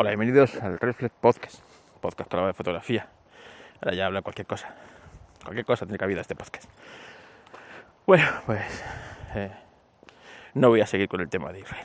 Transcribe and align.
Hola, 0.00 0.12
bienvenidos 0.12 0.56
al 0.62 0.78
Reflex 0.78 1.14
Podcast, 1.20 1.60
podcast 2.00 2.32
que 2.32 2.36
de 2.38 2.54
fotografía. 2.54 3.06
Ahora 3.82 3.94
ya 3.94 4.06
habla 4.06 4.22
cualquier 4.22 4.46
cosa, 4.46 4.74
cualquier 5.42 5.66
cosa 5.66 5.84
tiene 5.84 5.98
cabida 5.98 6.22
este 6.22 6.34
podcast. 6.34 6.70
Bueno, 8.06 8.24
pues 8.46 8.62
eh, 9.34 9.52
no 10.54 10.70
voy 10.70 10.80
a 10.80 10.86
seguir 10.86 11.06
con 11.06 11.20
el 11.20 11.28
tema 11.28 11.52
de 11.52 11.60
Israel. 11.60 11.84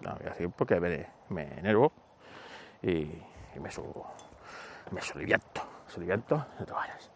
No 0.00 0.14
voy 0.14 0.28
a 0.28 0.34
seguir 0.34 0.52
porque 0.56 0.78
me, 0.78 1.58
enervo 1.58 1.92
y, 2.82 2.88
y 2.92 3.60
me 3.60 3.72
subo, 3.72 4.14
me 4.92 5.00
solivianto, 5.00 6.46
de 6.60 6.66
todas 6.66 7.10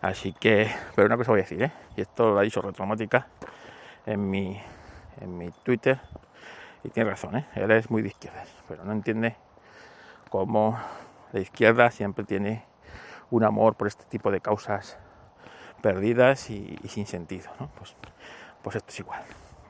Así 0.00 0.32
que, 0.32 0.68
pero 0.96 1.06
una 1.06 1.16
cosa 1.16 1.30
voy 1.30 1.38
a 1.38 1.44
decir, 1.44 1.62
¿eh? 1.62 1.70
y 1.96 2.00
esto 2.00 2.32
lo 2.32 2.38
ha 2.40 2.42
dicho 2.42 2.60
Retromática 2.60 3.28
en 4.06 4.28
mi, 4.28 4.60
en 5.20 5.38
mi 5.38 5.52
Twitter, 5.62 6.00
y 6.82 6.90
tiene 6.90 7.10
razón, 7.10 7.36
¿eh? 7.36 7.46
él 7.54 7.70
es 7.70 7.90
muy 7.90 8.02
de 8.02 8.08
izquierdas, 8.08 8.48
pero 8.68 8.84
no 8.84 8.92
entiende 8.92 9.36
cómo 10.30 10.78
la 11.32 11.40
izquierda 11.40 11.90
siempre 11.90 12.24
tiene 12.24 12.64
un 13.30 13.44
amor 13.44 13.76
por 13.76 13.86
este 13.86 14.04
tipo 14.04 14.30
de 14.30 14.40
causas 14.40 14.98
perdidas 15.82 16.50
y, 16.50 16.78
sin 16.88 17.06
sentido, 17.06 17.50
¿no? 17.58 17.68
Pues, 17.76 17.94
pues 18.62 18.76
esto 18.76 18.90
es 18.90 19.00
igual. 19.00 19.22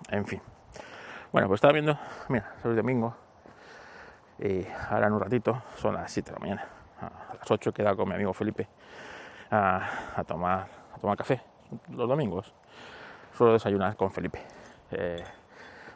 En 0.08 0.26
fin. 0.26 0.40
Bueno, 1.32 1.46
pues 1.48 1.58
estaba 1.58 1.72
viendo, 1.72 1.98
mira, 2.28 2.54
es 2.64 2.76
domingo, 2.76 3.14
y 4.38 4.66
ahora 4.88 5.06
en 5.06 5.12
un 5.12 5.20
ratito, 5.20 5.62
son 5.76 5.94
las 5.94 6.10
7 6.10 6.30
de 6.30 6.34
la 6.34 6.40
mañana, 6.40 6.64
a 7.00 7.34
las 7.34 7.50
8 7.50 7.70
he 7.70 7.72
quedado 7.72 7.96
con 7.96 8.08
mi 8.08 8.14
amigo 8.14 8.32
Felipe 8.32 8.66
a, 9.50 10.24
tomar, 10.26 10.66
a 10.94 10.98
tomar 10.98 11.16
café 11.16 11.42
los 11.90 12.08
domingos. 12.08 12.52
Suelo 13.36 13.52
desayunar 13.52 13.96
con 13.96 14.10
Felipe, 14.10 14.40
eh, 14.90 15.22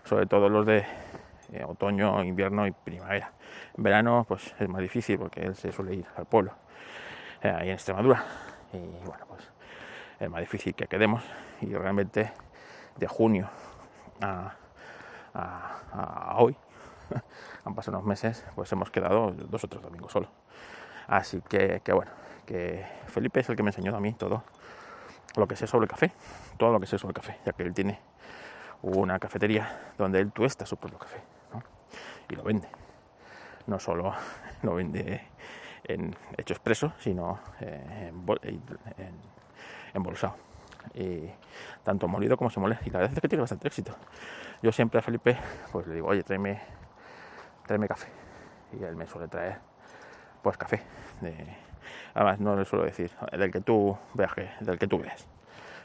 sobre 0.04 0.26
todo 0.26 0.48
los 0.48 0.66
de 0.66 0.84
eh, 1.52 1.64
otoño, 1.66 2.22
invierno 2.22 2.66
y 2.66 2.72
primavera. 2.72 3.32
En 3.76 3.82
verano 3.82 4.24
pues 4.28 4.54
es 4.58 4.68
más 4.68 4.80
difícil 4.80 5.18
porque 5.18 5.40
él 5.40 5.54
se 5.56 5.72
suele 5.72 5.94
ir 5.94 6.06
al 6.16 6.27
pueblo, 6.27 6.52
eh, 7.42 7.48
ahí 7.48 7.69
en 7.69 7.74
Extremadura. 7.74 8.25
Y 8.72 8.78
bueno, 9.06 9.25
pues 9.28 9.48
es 10.20 10.30
más 10.30 10.41
difícil 10.41 10.75
que 10.75 10.86
quedemos 10.86 11.22
y 11.60 11.75
realmente 11.75 12.32
de 12.97 13.06
junio 13.06 13.48
a, 14.20 14.55
a 15.34 16.36
hoy 16.38 16.56
han 17.64 17.75
pasado 17.75 17.98
unos 17.98 18.06
meses, 18.06 18.44
pues 18.55 18.70
hemos 18.72 18.91
quedado 18.91 19.32
dos 19.32 19.64
o 19.64 19.69
tres 19.69 19.82
domingos 19.82 20.12
solo. 20.12 20.28
Así 21.06 21.41
que, 21.48 21.80
que 21.84 21.92
bueno, 21.92 22.10
que 22.47 22.84
Felipe 23.06 23.41
es 23.41 23.48
el 23.48 23.56
que 23.56 23.62
me 23.62 23.70
enseñó 23.70 23.94
a 23.94 24.00
mí 24.00 24.12
todo 24.14 24.44
lo 25.36 25.48
que 25.48 25.56
sé 25.56 25.66
sobre 25.66 25.88
café, 25.88 26.12
todo 26.58 26.72
lo 26.72 26.80
que 26.80 26.86
sé 26.86 26.98
sobre 26.98 27.10
el 27.10 27.14
café, 27.14 27.38
ya 27.44 27.52
que 27.52 27.62
él 27.62 27.75
tiene 27.75 28.00
una 28.84 29.18
cafetería 29.18 29.92
donde 29.96 30.20
él 30.20 30.32
tuesta 30.32 30.66
su 30.66 30.77
propio 30.77 30.98
café 30.98 31.20
y 32.28 32.34
lo 32.36 32.42
vende. 32.42 32.68
No 33.66 33.78
solo 33.78 34.14
lo 34.62 34.74
vende 34.74 35.22
en 35.84 36.14
hecho 36.36 36.54
expreso, 36.54 36.92
sino 36.98 37.41
eh, 37.60 38.10
en, 38.10 38.62
en, 38.98 39.14
embolsado. 39.92 40.36
Y 40.94 41.30
tanto 41.82 42.08
molido 42.08 42.36
como 42.36 42.50
se 42.50 42.60
mole. 42.60 42.78
Y 42.84 42.91
la 42.91 43.00
verdad 43.00 43.14
es 43.14 43.20
que 43.20 43.28
tiene 43.28 43.41
bastante 43.41 43.68
éxito. 43.68 43.94
Yo 44.62 44.72
siempre 44.72 44.98
a 44.98 45.02
Felipe 45.02 45.38
pues 45.72 45.86
le 45.86 45.94
digo, 45.94 46.08
oye, 46.08 46.22
tráeme, 46.22 46.60
tráeme 47.66 47.88
café. 47.88 48.08
Y 48.78 48.82
él 48.82 48.96
me 48.96 49.06
suele 49.06 49.28
traer 49.28 49.58
pues 50.42 50.56
café 50.58 50.82
de, 51.22 51.56
Además, 52.14 52.41
no 52.41 52.56
le 52.56 52.64
suelo 52.64 52.84
decir, 52.84 53.10
del 53.32 53.50
que 53.50 53.60
tú 53.60 53.96
veas, 54.14 54.32
del 54.60 54.78
que 54.78 54.86
tú 54.86 54.98
veas. 54.98 55.26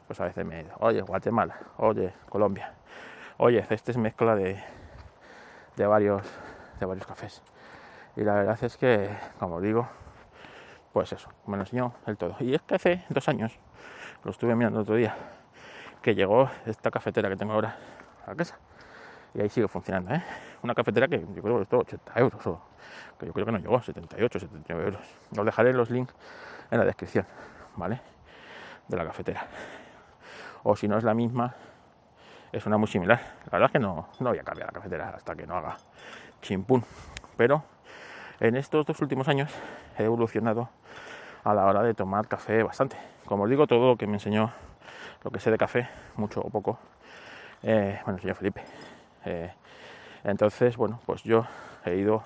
Pues 0.07 0.19
a 0.19 0.25
veces 0.25 0.45
me 0.45 0.63
dice, 0.63 0.71
oye, 0.79 1.01
Guatemala, 1.01 1.55
oye, 1.77 2.13
Colombia, 2.29 2.73
oye, 3.39 3.65
este 3.69 3.91
es 3.91 3.97
mezcla 3.97 4.35
de, 4.35 4.61
de, 5.77 5.87
varios, 5.87 6.23
de 6.79 6.85
varios 6.85 7.07
cafés. 7.07 7.41
Y 8.17 8.21
la 8.21 8.33
verdad 8.33 8.61
es 8.61 8.75
que, 8.75 9.09
como 9.39 9.61
digo, 9.61 9.87
pues 10.91 11.13
eso, 11.13 11.29
me 11.47 11.55
lo 11.55 11.63
enseñó 11.63 11.93
el 12.05 12.17
todo. 12.17 12.35
Y 12.41 12.53
es 12.53 12.61
que 12.61 12.75
hace 12.75 13.05
dos 13.07 13.27
años, 13.29 13.57
lo 14.25 14.31
estuve 14.31 14.55
mirando 14.55 14.81
otro 14.81 14.95
día, 14.95 15.15
que 16.01 16.15
llegó 16.15 16.49
esta 16.65 16.91
cafetera 16.91 17.29
que 17.29 17.37
tengo 17.37 17.53
ahora 17.53 17.77
a 18.27 18.35
casa. 18.35 18.59
Y 19.33 19.39
ahí 19.39 19.49
sigue 19.49 19.69
funcionando, 19.69 20.13
¿eh? 20.13 20.23
Una 20.61 20.75
cafetera 20.75 21.07
que 21.07 21.19
yo 21.19 21.41
creo 21.41 21.59
que 21.59 21.65
costó 21.65 21.77
80 21.79 22.19
euros 22.19 22.47
o 22.47 22.61
que 23.17 23.25
yo 23.25 23.31
creo 23.31 23.45
que 23.45 23.51
no 23.53 23.59
llegó, 23.59 23.81
78, 23.81 24.39
79 24.39 24.83
euros. 24.83 25.01
Os 25.37 25.45
dejaré 25.45 25.71
los 25.71 25.89
links 25.89 26.13
en 26.71 26.79
la 26.79 26.83
descripción, 26.83 27.25
¿vale? 27.77 28.01
De 28.87 28.97
la 28.97 29.05
cafetera. 29.05 29.47
O 30.63 30.75
si 30.75 30.89
no 30.89 30.97
es 30.97 31.05
la 31.05 31.13
misma, 31.13 31.55
es 32.51 32.65
una 32.65 32.77
muy 32.77 32.87
similar. 32.87 33.19
La 33.45 33.51
verdad 33.51 33.67
es 33.67 33.71
que 33.71 33.79
no, 33.79 34.07
no 34.19 34.29
voy 34.29 34.39
a 34.39 34.43
cambiar 34.43 34.67
la 34.67 34.73
cafetera 34.73 35.09
hasta 35.09 35.35
que 35.35 35.45
no 35.45 35.55
haga 35.55 35.77
chimpún. 36.41 36.83
Pero 37.37 37.63
en 38.39 38.55
estos 38.55 38.85
dos 38.85 38.99
últimos 39.01 39.27
años 39.27 39.51
he 39.97 40.03
evolucionado 40.03 40.69
a 41.43 41.53
la 41.53 41.65
hora 41.65 41.83
de 41.83 41.93
tomar 41.93 42.27
café 42.27 42.63
bastante. 42.63 42.97
Como 43.25 43.43
os 43.43 43.49
digo, 43.49 43.67
todo 43.67 43.87
lo 43.87 43.97
que 43.97 44.07
me 44.07 44.13
enseñó, 44.13 44.51
lo 45.23 45.31
que 45.31 45.39
sé 45.39 45.51
de 45.51 45.57
café, 45.57 45.87
mucho 46.15 46.41
o 46.41 46.49
poco, 46.49 46.79
eh, 47.63 47.99
bueno, 48.05 48.19
señor 48.19 48.35
Felipe. 48.35 48.63
Eh, 49.25 49.51
entonces, 50.23 50.77
bueno, 50.77 50.99
pues 51.05 51.23
yo 51.23 51.45
he 51.85 51.95
ido 51.95 52.23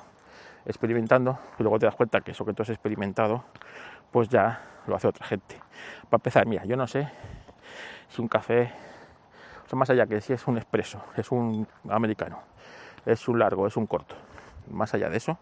experimentando 0.66 1.38
y 1.60 1.64
luego 1.64 1.80
te 1.80 1.86
das 1.86 1.96
cuenta 1.96 2.22
que 2.22 2.32
eso 2.32 2.46
que 2.46 2.54
tú 2.54 2.64
has 2.64 2.70
experimentado, 2.70 3.44
pues 4.12 4.30
ya 4.30 4.62
lo 4.88 4.96
hace 4.96 5.08
otra 5.08 5.26
gente. 5.26 5.60
Para 6.10 6.20
empezar, 6.20 6.46
mira, 6.46 6.64
yo 6.66 6.78
no 6.78 6.88
sé 6.88 7.10
si 8.10 8.22
un 8.22 8.28
café, 8.28 8.72
más 9.76 9.90
allá 9.90 10.06
que 10.08 10.22
si 10.22 10.34
es 10.34 10.48
un 10.48 10.58
expreso, 10.58 11.04
es 11.16 11.32
un 11.32 11.68
americano, 11.90 12.40
es 13.06 13.28
un 13.28 13.40
largo, 13.40 13.68
es 13.68 13.78
un 13.78 13.88
corto, 13.88 14.16
más 14.70 14.94
allá 14.94 15.10
de 15.10 15.18
eso, 15.18 15.38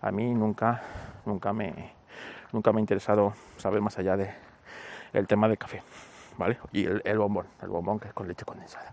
a 0.00 0.10
mí 0.10 0.34
nunca, 0.34 0.82
nunca 1.24 1.52
me, 1.52 1.92
nunca 2.52 2.72
me 2.72 2.78
ha 2.78 2.80
interesado 2.80 3.34
saber 3.56 3.80
más 3.80 3.98
allá 3.98 4.16
de 4.16 4.32
el 5.12 5.26
tema 5.26 5.48
del 5.48 5.58
café, 5.58 5.82
¿vale? 6.36 6.58
Y 6.72 6.86
el, 6.86 7.18
bombón, 7.18 7.46
el 7.62 7.68
bombón 7.68 7.98
que 7.98 8.08
es 8.08 8.14
con 8.14 8.28
leche 8.28 8.44
condensada, 8.44 8.92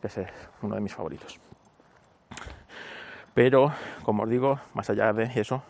que 0.00 0.06
es 0.06 0.18
uno 0.62 0.74
de 0.74 0.80
mis 0.80 0.94
favoritos. 0.94 1.38
Pero, 3.34 3.72
como 4.02 4.24
os 4.24 4.28
digo, 4.28 4.58
más 4.74 4.90
allá 4.90 5.12
de 5.12 5.30
eso, 5.34 5.62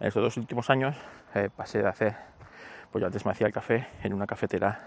en 0.00 0.08
estos 0.08 0.22
dos 0.22 0.36
últimos 0.36 0.70
años 0.70 0.96
eh, 1.34 1.50
pasé 1.54 1.82
de 1.82 1.88
hacer, 1.88 2.16
pues 2.90 3.00
yo 3.00 3.06
antes 3.06 3.24
me 3.24 3.32
hacía 3.32 3.46
el 3.46 3.52
café 3.52 3.86
en 4.02 4.12
una 4.12 4.26
cafetera 4.26 4.80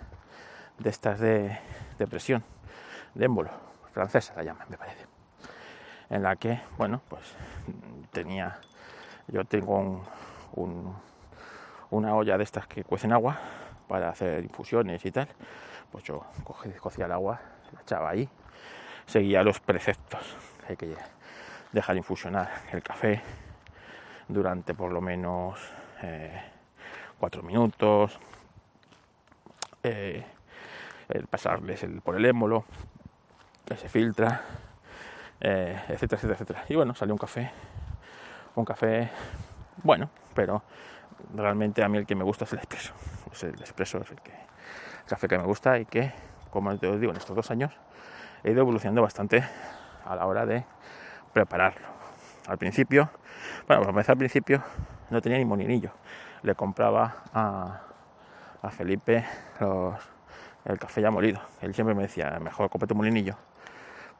de 0.78 0.90
estas 0.90 1.20
de, 1.20 1.58
de 1.98 2.08
presión, 2.08 2.44
de 3.14 3.26
émbolo, 3.26 3.50
francesa 3.92 4.34
la 4.36 4.44
llaman, 4.44 4.68
me 4.70 4.78
parece, 4.78 5.06
en 6.10 6.24
la 6.24 6.36
que, 6.36 6.60
bueno, 6.78 7.02
pues 7.08 7.36
tenía, 8.12 8.60
yo 9.28 9.46
tengo 9.46 9.78
un, 9.78 10.04
un, 10.54 10.96
una 11.92 12.16
olla 12.16 12.38
de 12.38 12.44
estas 12.44 12.68
que 12.68 12.84
cuecen 12.84 13.14
agua 13.14 13.38
para 13.88 14.10
hacer 14.10 14.44
infusiones 14.44 15.04
y 15.06 15.12
tal, 15.12 15.28
pues 15.92 16.04
yo 16.04 16.24
cogía 16.44 17.06
el 17.06 17.12
agua, 17.12 17.40
la 17.74 17.82
echaba 17.82 18.10
ahí, 18.10 18.30
seguía 19.06 19.44
los 19.44 19.60
preceptos. 19.60 20.36
Hay 20.68 20.78
que 20.78 20.96
dejar 21.72 21.98
infusionar 21.98 22.50
el 22.72 22.84
café 22.84 23.22
durante 24.28 24.74
por 24.74 24.92
lo 24.92 25.02
menos 25.02 25.60
eh, 26.04 26.42
cuatro 27.20 27.42
minutos, 27.42 28.20
eh, 29.82 30.24
el 31.10 31.28
pasarles 31.28 31.84
el, 31.84 32.02
por 32.02 32.16
el 32.16 32.26
émbolo, 32.26 32.66
se 33.78 33.90
filtra, 33.90 34.42
eh, 35.40 35.80
etcétera, 35.88 36.18
etcétera, 36.18 36.34
etcétera. 36.34 36.66
Y 36.70 36.76
bueno, 36.76 36.96
salió 36.96 37.14
un 37.14 37.18
café, 37.18 37.52
un 38.56 38.66
café 38.66 39.10
bueno, 39.84 40.10
pero 40.34 40.64
realmente 41.36 41.84
a 41.84 41.90
mí 41.90 41.98
el 41.98 42.06
que 42.06 42.16
me 42.16 42.24
gusta 42.24 42.46
es 42.46 42.54
el 42.54 42.60
expreso. 42.60 42.94
Es 43.32 43.44
el 43.44 43.60
expreso 43.60 44.00
es 44.00 44.12
el, 44.12 44.22
que, 44.22 44.32
el 44.32 45.06
café 45.08 45.28
que 45.28 45.38
me 45.38 45.44
gusta 45.44 45.78
y 45.80 45.86
que, 45.86 46.12
como 46.50 46.70
os 46.72 46.80
digo, 46.80 47.12
en 47.12 47.18
estos 47.18 47.36
dos 47.36 47.52
años 47.52 47.72
he 48.44 48.52
ido 48.52 48.62
evolucionando 48.62 49.02
bastante 49.02 49.44
a 50.06 50.16
la 50.16 50.26
hora 50.26 50.46
de 50.46 50.66
prepararlo. 51.34 51.88
Al 52.48 52.58
principio, 52.58 53.10
bueno, 53.68 53.82
para 53.82 53.92
empezar 53.92 54.14
al 54.14 54.18
principio 54.18 54.64
no 55.10 55.22
tenía 55.22 55.38
ni 55.38 55.46
molinillo. 55.46 55.92
Le 56.42 56.56
compraba 56.56 57.24
a, 57.34 57.82
a 58.62 58.70
Felipe 58.72 59.26
los, 59.60 59.96
el 60.66 60.78
café 60.80 61.02
ya 61.02 61.12
molido. 61.12 61.42
Él 61.62 61.74
siempre 61.74 61.96
me 61.96 62.04
decía, 62.04 62.38
mejor 62.42 62.70
cómprate 62.70 62.94
un 62.94 63.00
molinillo. 63.00 63.36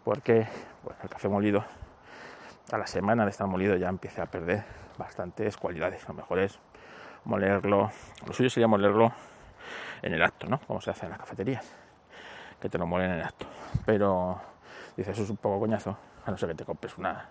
Porque 0.10 0.48
el 1.04 1.08
café 1.08 1.30
molido 1.30 1.64
a 2.72 2.80
la 2.80 2.88
semana 2.88 3.26
de 3.26 3.30
estar 3.30 3.46
molido 3.46 3.76
ya 3.76 3.90
empieza 3.90 4.24
a 4.24 4.26
perder 4.26 4.64
bastantes 4.98 5.56
cualidades. 5.56 6.08
Lo 6.08 6.16
mejor 6.16 6.40
es 6.40 6.58
molerlo, 7.26 7.92
lo 8.26 8.34
suyo 8.34 8.50
sería 8.50 8.68
molerlo 8.68 9.14
en 10.02 10.16
el 10.16 10.24
acto, 10.24 10.48
¿no? 10.48 10.62
Como 10.62 10.82
se 10.82 10.90
hace 10.90 11.06
en 11.06 11.12
las 11.12 11.20
cafeterías, 11.20 11.64
que 12.60 12.70
te 12.70 12.80
lo 12.80 12.88
molen 12.88 13.12
en 13.12 13.18
el 13.18 13.24
acto. 13.24 13.46
Pero 13.86 14.42
dice, 14.98 15.12
eso 15.12 15.22
es 15.22 15.30
un 15.30 15.38
poco 15.38 15.60
coñazo 15.60 15.96
a 16.26 16.32
no 16.32 16.38
ser 16.40 16.50
que 16.50 16.56
te 16.56 16.66
compres 16.66 16.98
una, 16.98 17.30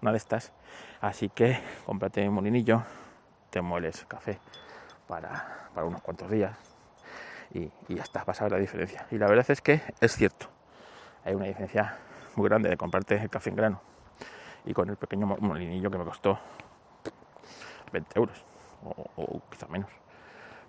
una 0.00 0.10
de 0.10 0.16
estas. 0.16 0.50
Así 1.02 1.28
que 1.28 1.60
cómprate 1.84 2.26
un 2.26 2.36
molinillo, 2.36 2.84
te 3.50 3.60
mueles 3.60 4.06
café 4.06 4.38
para, 5.06 5.68
para 5.74 5.86
unos 5.86 6.00
cuantos 6.00 6.30
días 6.30 6.56
y, 7.52 7.70
y, 7.88 7.96
ya 7.96 8.02
está, 8.02 8.24
vas 8.24 8.40
a 8.40 8.44
ver 8.44 8.52
la 8.52 8.58
diferencia. 8.60 9.06
Y 9.10 9.18
la 9.18 9.26
verdad 9.26 9.44
es 9.50 9.60
que 9.60 9.82
es 10.00 10.16
cierto, 10.16 10.48
hay 11.22 11.34
una 11.34 11.44
diferencia 11.44 11.98
muy 12.36 12.48
grande 12.48 12.68
de 12.68 12.76
comprarte 12.76 13.16
el 13.16 13.30
café 13.30 13.50
en 13.50 13.56
grano 13.56 13.80
y 14.64 14.72
con 14.72 14.88
el 14.88 14.96
pequeño 14.96 15.26
molinillo 15.26 15.90
que 15.90 15.98
me 15.98 16.04
costó 16.04 16.38
20 17.92 18.18
euros 18.18 18.44
o, 18.84 19.10
o 19.16 19.42
quizá 19.50 19.66
menos. 19.66 19.90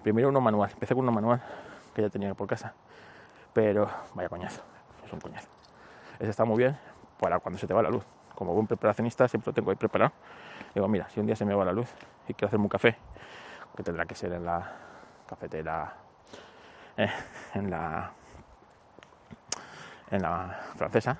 Primero 0.03 0.29
uno 0.29 0.41
manual, 0.41 0.69
empecé 0.71 0.93
con 0.93 1.03
uno 1.03 1.11
manual 1.11 1.41
que 1.93 2.01
ya 2.01 2.09
tenía 2.09 2.33
por 2.33 2.47
casa, 2.47 2.73
pero 3.53 3.89
vaya 4.13 4.29
coñazo, 4.29 4.61
es 5.05 5.11
un 5.11 5.19
coñazo. 5.19 5.47
Ese 6.19 6.29
está 6.29 6.45
muy 6.45 6.57
bien 6.57 6.77
para 7.19 7.39
cuando 7.39 7.59
se 7.59 7.67
te 7.67 7.73
va 7.73 7.81
la 7.81 7.89
luz. 7.89 8.03
Como 8.35 8.53
buen 8.53 8.67
preparacionista 8.67 9.27
siempre 9.27 9.51
lo 9.51 9.53
tengo 9.53 9.71
ahí 9.71 9.77
preparado. 9.77 10.11
Digo, 10.73 10.87
mira, 10.87 11.09
si 11.09 11.19
un 11.19 11.25
día 11.25 11.35
se 11.35 11.45
me 11.45 11.55
va 11.55 11.63
la 11.63 11.71
luz 11.71 11.89
y 12.27 12.33
quiero 12.33 12.47
hacerme 12.47 12.63
un 12.63 12.69
café, 12.69 12.97
que 13.75 13.83
tendrá 13.83 14.05
que 14.05 14.15
ser 14.15 14.33
en 14.33 14.45
la 14.45 14.71
cafetera, 15.27 15.93
eh, 16.97 17.09
en 17.53 17.69
la 17.71 18.11
en 20.11 20.21
la 20.21 20.59
francesa 20.75 21.17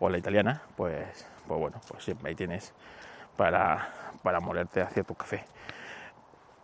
o 0.00 0.08
la 0.08 0.18
italiana, 0.18 0.62
pues, 0.76 1.26
pues 1.46 1.60
bueno, 1.60 1.80
pues 1.88 2.04
siempre 2.04 2.30
ahí 2.30 2.34
tienes 2.34 2.74
para, 3.36 3.88
para 4.22 4.40
molerte 4.40 4.82
hacia 4.82 5.02
tu 5.02 5.14
café. 5.14 5.44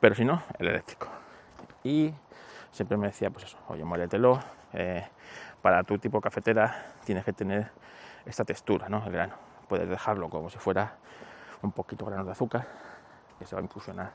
Pero 0.00 0.14
si 0.14 0.24
no, 0.24 0.42
el 0.58 0.68
eléctrico. 0.68 1.06
Y 1.84 2.12
siempre 2.70 2.96
me 2.96 3.08
decía, 3.08 3.30
pues 3.30 3.44
eso, 3.44 3.58
oye, 3.68 3.84
muéretelo. 3.84 4.40
Eh, 4.72 5.06
para 5.60 5.84
tu 5.84 5.98
tipo 5.98 6.18
de 6.18 6.22
cafetera 6.22 6.94
tienes 7.04 7.24
que 7.24 7.32
tener 7.32 7.70
esta 8.24 8.44
textura, 8.44 8.88
¿no? 8.88 9.04
El 9.06 9.12
grano. 9.12 9.34
Puedes 9.68 9.88
dejarlo 9.88 10.28
como 10.28 10.50
si 10.50 10.58
fuera 10.58 10.96
un 11.62 11.72
poquito 11.72 12.04
grano 12.04 12.24
de 12.24 12.32
azúcar, 12.32 12.66
que 13.38 13.46
se 13.46 13.54
va 13.54 13.60
a 13.60 13.62
infusionar 13.62 14.10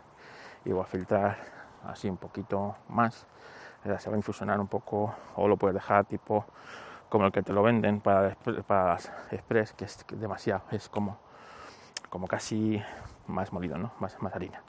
y 0.66 0.72
va 0.72 0.84
a 0.84 0.86
filtrar 0.86 1.38
así 1.86 2.10
un 2.10 2.18
poquito 2.18 2.76
más. 2.90 3.26
Se 3.84 4.10
va 4.10 4.16
a 4.16 4.18
infusionar 4.18 4.60
un 4.60 4.68
poco, 4.68 5.16
o 5.36 5.48
lo 5.48 5.56
puedes 5.56 5.76
dejar 5.76 6.04
tipo 6.06 6.46
como 7.10 7.26
el 7.26 7.32
que 7.32 7.42
te 7.42 7.54
lo 7.54 7.64
venden 7.64 8.02
para, 8.02 8.36
para 8.68 8.98
express, 9.32 9.74
que 9.74 9.86
es 9.86 10.06
demasiado, 10.12 10.64
es 10.72 10.90
como, 10.90 11.18
como 12.10 12.28
casi 12.28 12.82
más 13.28 13.52
molido, 13.54 13.78
¿no? 13.78 13.92
Más, 14.00 14.22
más 14.22 14.36
harina. 14.36 14.62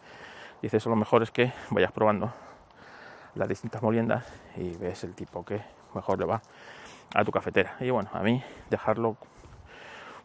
Dice 0.63 0.79
eso 0.79 0.91
lo 0.91 0.97
mejor 0.97 1.23
es 1.23 1.31
que 1.31 1.53
vayas 1.71 1.93
probando 1.93 2.33
las 3.35 3.49
distintas 3.49 3.83
moliendas 3.83 4.27
y 4.57 4.77
ves 4.77 5.05
el 5.05 5.15
tipo 5.15 5.45
que 5.45 5.63
mejor 5.95 6.19
le 6.19 6.25
va 6.25 6.43
a 7.15 7.25
tu 7.25 7.31
cafetera. 7.31 7.77
Y 7.81 7.91
bueno, 7.91 8.11
a 8.13 8.21
mí 8.21 8.43
dejarlo 8.69 9.17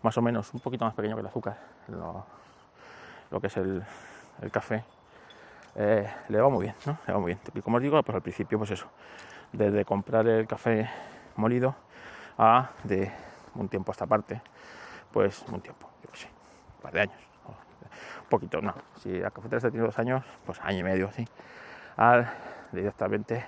más 0.01 0.17
o 0.17 0.21
menos 0.21 0.53
un 0.53 0.59
poquito 0.59 0.85
más 0.85 0.93
pequeño 0.93 1.15
que 1.15 1.21
el 1.21 1.27
azúcar, 1.27 1.57
lo, 1.87 2.25
lo 3.31 3.39
que 3.39 3.47
es 3.47 3.57
el, 3.57 3.83
el 4.41 4.51
café, 4.51 4.83
eh, 5.75 6.07
le 6.29 6.41
va 6.41 6.49
muy 6.49 6.63
bien, 6.63 6.75
¿no? 6.85 6.97
Le 7.07 7.13
va 7.13 7.19
muy 7.19 7.27
bien. 7.27 7.39
Y 7.53 7.61
como 7.61 7.77
os 7.77 7.83
digo, 7.83 8.01
pues 8.03 8.15
al 8.15 8.21
principio, 8.21 8.57
pues 8.57 8.71
eso, 8.71 8.87
desde 9.51 9.85
comprar 9.85 10.27
el 10.27 10.47
café 10.47 10.89
molido 11.35 11.75
a 12.37 12.71
de 12.83 13.11
un 13.55 13.69
tiempo 13.69 13.91
a 13.91 13.93
esta 13.93 14.05
parte, 14.05 14.41
pues 15.11 15.43
un 15.51 15.61
tiempo, 15.61 15.89
yo 16.03 16.09
qué 16.11 16.17
sé, 16.17 16.27
un 16.77 16.81
par 16.81 16.93
de 16.93 17.01
años, 17.01 17.17
un 18.21 18.29
poquito, 18.29 18.61
no, 18.61 18.73
si 18.99 19.19
la 19.19 19.31
cafetera 19.31 19.57
está 19.57 19.69
tiene 19.69 19.85
dos 19.85 19.97
años, 19.99 20.23
pues 20.45 20.59
año 20.61 20.79
y 20.79 20.83
medio 20.83 21.07
así, 21.07 21.27
al 21.97 22.31
directamente 22.71 23.45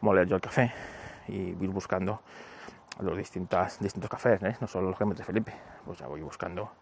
moler 0.00 0.28
yo 0.28 0.36
el 0.36 0.42
café 0.42 0.72
y 1.26 1.50
ir 1.50 1.70
buscando 1.70 2.20
los 3.00 3.16
distintas, 3.16 3.78
distintos 3.80 4.10
cafés, 4.10 4.42
¿eh? 4.42 4.56
no 4.60 4.66
solo 4.66 4.88
los 4.88 4.98
que 4.98 5.04
de 5.04 5.24
Felipe, 5.24 5.54
pues 5.84 5.98
ya 5.98 6.06
voy 6.06 6.22
buscando 6.22 6.72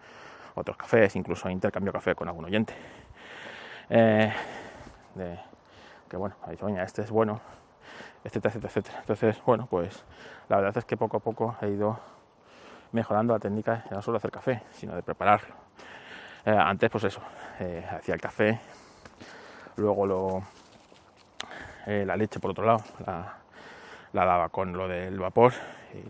otros 0.55 0.77
cafés, 0.77 1.15
incluso 1.17 1.51
intercambio 1.51 1.93
café 1.93 2.15
con 2.15 2.29
algún 2.29 2.45
oyente. 2.47 2.75
Eh, 3.91 4.33
de, 5.15 5.39
que 6.09 6.17
bueno, 6.17 6.37
ha 6.43 6.51
dicho, 6.51 6.69
este 6.69 7.03
es 7.03 7.11
bueno, 7.11 7.41
etcétera, 8.27 8.51
etcétera, 8.51 8.69
etcétera. 8.69 8.99
Entonces, 9.01 9.43
bueno, 9.45 9.67
pues 9.71 10.05
la 10.49 10.57
verdad 10.57 10.77
es 10.77 10.85
que 10.85 10.97
poco 10.97 11.17
a 11.17 11.21
poco 11.21 11.57
he 11.63 11.69
ido 11.69 11.99
mejorando 12.93 13.33
la 13.33 13.39
técnica, 13.39 13.85
ya 13.89 13.97
no 13.97 14.03
solo 14.03 14.17
de 14.17 14.19
hacer 14.19 14.31
café, 14.31 14.63
sino 14.73 14.95
de 14.95 15.03
prepararlo. 15.03 15.55
Eh, 16.45 16.51
antes, 16.51 16.91
pues 16.91 17.05
eso, 17.05 17.21
eh, 17.61 17.87
hacía 17.91 18.15
el 18.15 18.21
café, 18.21 18.61
luego 19.77 20.07
lo, 20.07 20.43
eh, 21.87 22.05
la 22.05 22.17
leche 22.17 22.41
por 22.41 22.51
otro 22.51 22.65
lado, 22.65 22.83
la, 23.05 24.25
daba 24.25 24.49
con 24.49 24.73
lo 24.73 24.89
del 24.89 25.19
vapor 25.19 25.53
y 25.93 26.03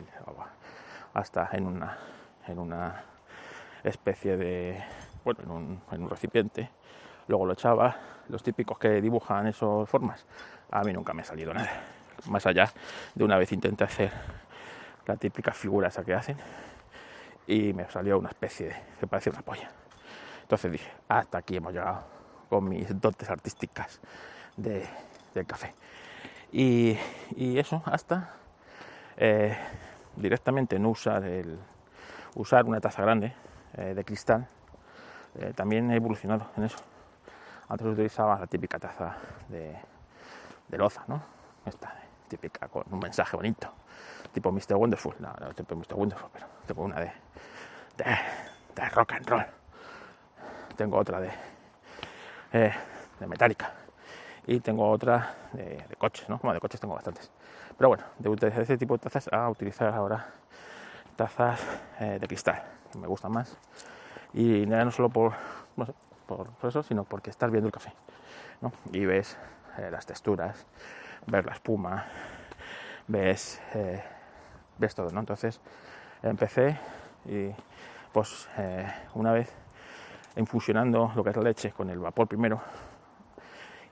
hasta 1.15 1.49
en 1.53 1.67
una, 1.67 1.99
en 2.47 2.59
una 2.59 3.03
especie 3.83 4.37
de, 4.37 4.83
bueno, 5.25 5.41
en 5.43 5.51
un, 5.51 5.83
en 5.91 6.03
un 6.03 6.11
recipiente, 6.11 6.71
luego 7.29 7.47
lo 7.47 7.55
echaba, 7.55 7.97
los 8.29 8.43
típicos 8.43 8.79
que 8.79 9.01
dibujan 9.01 9.47
esas 9.47 9.89
formas, 9.89 10.27
a 10.71 10.83
mí 10.83 10.93
nunca 10.93 11.15
me 11.15 11.23
ha 11.23 11.25
salido 11.25 11.53
nada 11.55 11.96
más 12.29 12.47
allá 12.47 12.73
de 13.15 13.25
una 13.25 13.37
vez 13.39 13.53
intenté 13.53 13.85
hacer 13.85 14.11
la 15.07 15.17
típica 15.17 15.53
figura 15.53 15.89
esa 15.89 16.05
que 16.05 16.15
hacen 16.15 16.37
y 17.47 17.73
me 17.73 17.89
salió 17.91 18.19
una 18.19 18.29
especie 18.29 18.69
de, 18.69 18.77
que 18.99 19.07
parecía 19.07 19.33
una 19.33 19.43
polla. 19.43 19.71
Entonces 20.43 20.73
dije, 20.73 20.91
hasta 21.09 21.39
aquí 21.39 21.57
hemos 21.57 21.73
llegado 21.73 22.05
con 22.49 22.69
mis 22.69 23.01
dotes 23.01 23.29
artísticas 23.31 24.01
de, 24.57 24.87
del 25.35 25.47
café. 25.47 25.75
Y, 26.53 26.97
y, 27.37 27.59
eso 27.59 27.83
hasta 27.85 28.35
eh, 29.17 29.57
directamente 30.15 30.79
no 30.79 30.91
usar, 30.91 31.25
el, 31.25 31.59
usar 32.35 32.65
una 32.65 32.81
taza 32.81 33.03
grande 33.03 33.35
eh, 33.75 33.95
de 33.95 34.05
cristal. 34.05 34.47
Eh, 35.39 35.53
también 35.55 35.91
he 35.91 35.97
evolucionado 35.97 36.49
en 36.57 36.65
eso. 36.65 36.79
Antes 37.69 37.87
utilizaba 37.87 38.39
la 38.39 38.47
típica 38.47 38.79
taza 38.79 39.17
de, 39.49 39.77
de 40.69 40.79
loza, 40.79 41.05
¿no? 41.09 41.21
Esta, 41.65 42.06
típica, 42.29 42.69
con 42.69 42.85
un 42.91 42.99
mensaje 42.99 43.37
bonito, 43.37 43.73
tipo 44.33 44.53
Mr. 44.53 44.75
Wonderful, 44.75 45.15
no, 45.19 45.33
no 45.41 45.55
tipo 45.55 45.75
Mr. 45.75 45.95
Wonderful, 45.95 46.31
pero 46.33 46.47
tengo 46.67 46.83
una 46.83 47.01
de, 47.01 47.13
de, 47.97 48.89
rock 48.91 49.13
and 49.13 49.29
roll. 49.29 49.47
Tengo 50.77 50.99
otra 50.99 51.21
de, 51.21 51.31
eh, 52.53 52.73
de 53.19 53.27
Metallica 53.27 53.73
y 54.47 54.61
tengo 54.61 54.89
otra 54.89 55.35
de, 55.53 55.85
coches, 55.99 56.29
¿no? 56.29 56.39
Como 56.39 56.53
de 56.53 56.61
coches 56.61 56.81
tengo 56.81 56.95
bastantes. 56.95 57.31
Pero 57.77 57.89
bueno, 57.89 58.05
de 58.19 58.29
utilizar 58.29 58.63
ese 58.63 58.79
tipo 58.79 58.97
de 58.97 59.03
tazas 59.03 59.29
a 59.33 59.49
utilizar 59.49 59.93
ahora 59.95 60.27
tazas 61.17 61.61
eh, 61.99 62.19
de 62.21 62.27
cristal, 62.27 62.63
que 62.93 62.99
me 62.99 63.07
gustan 63.07 63.33
más. 63.33 63.57
Y 64.35 64.67
no 64.67 64.91
solo 64.91 65.09
por, 65.09 65.33
por, 66.27 66.49
eso, 66.63 66.83
sino 66.83 67.05
porque 67.05 67.31
estás 67.31 67.51
viendo 67.51 67.69
el 67.69 67.73
café, 67.73 67.93
¿no? 68.61 68.73
Y 68.93 69.07
ves 69.07 69.37
eh, 69.79 69.89
las 69.91 70.07
texturas, 70.07 70.67
ver 71.27 71.45
la 71.45 71.53
espuma, 71.53 72.07
ves, 73.09 73.61
eh, 73.75 74.03
ves 74.79 74.95
todo, 74.95 75.11
¿no? 75.11 75.21
Entonces 75.21 75.61
empecé 76.23 76.79
y 77.25 77.51
pues 78.13 78.49
eh, 78.59 78.87
una 79.15 79.33
vez 79.33 79.53
infusionando 80.37 81.13
lo 81.15 81.25
que 81.25 81.31
es 81.31 81.37
la 81.37 81.43
leche 81.43 81.73
con 81.73 81.91
el 81.91 81.99
vapor 81.99 82.29
primero 82.29 82.61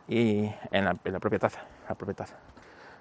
y 0.09 0.51
en 0.71 0.85
la, 0.85 0.95
propia 0.95 1.39
taza, 1.39 1.61
la 1.89 1.95
propia 1.95 2.15
taza. 2.15 2.37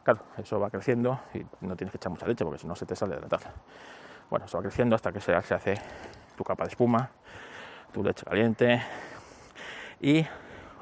Claro, 0.03 0.22
eso 0.38 0.60
va 0.60 0.69
creciendo 0.69 1.19
y 1.34 1.46
no 1.65 1.75
tienes 1.75 1.91
que 1.91 1.98
echar 1.98 2.12
mucha 2.12 2.27
leche 2.27 2.43
porque 2.43 2.60
si 2.60 2.67
no 2.67 2.75
se 2.75 2.86
te 2.86 2.96
sale 2.96 3.15
de 3.15 3.22
la 3.22 3.27
taza. 3.27 3.51
Bueno, 4.29 4.46
eso 4.46 4.58
va 4.58 4.63
creciendo 4.63 4.96
hasta 4.96 5.12
que 5.12 5.19
se, 5.19 5.39
se 5.41 5.53
hace 5.53 5.75
tu 6.36 6.43
capa 6.43 6.63
de 6.63 6.69
espuma, 6.69 7.10
tu 7.91 8.03
leche 8.03 8.25
caliente 8.25 8.81
y 10.01 10.25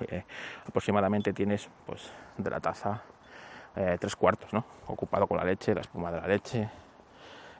eh, 0.07 0.23
aproximadamente 0.67 1.33
tienes 1.33 1.69
pues 1.85 2.11
de 2.37 2.49
la 2.49 2.59
taza 2.59 3.01
eh, 3.75 3.97
tres 3.99 4.15
cuartos, 4.15 4.51
¿no? 4.53 4.65
Ocupado 4.87 5.27
con 5.27 5.37
la 5.37 5.43
leche, 5.43 5.73
la 5.73 5.81
espuma 5.81 6.11
de 6.11 6.21
la 6.21 6.27
leche, 6.27 6.69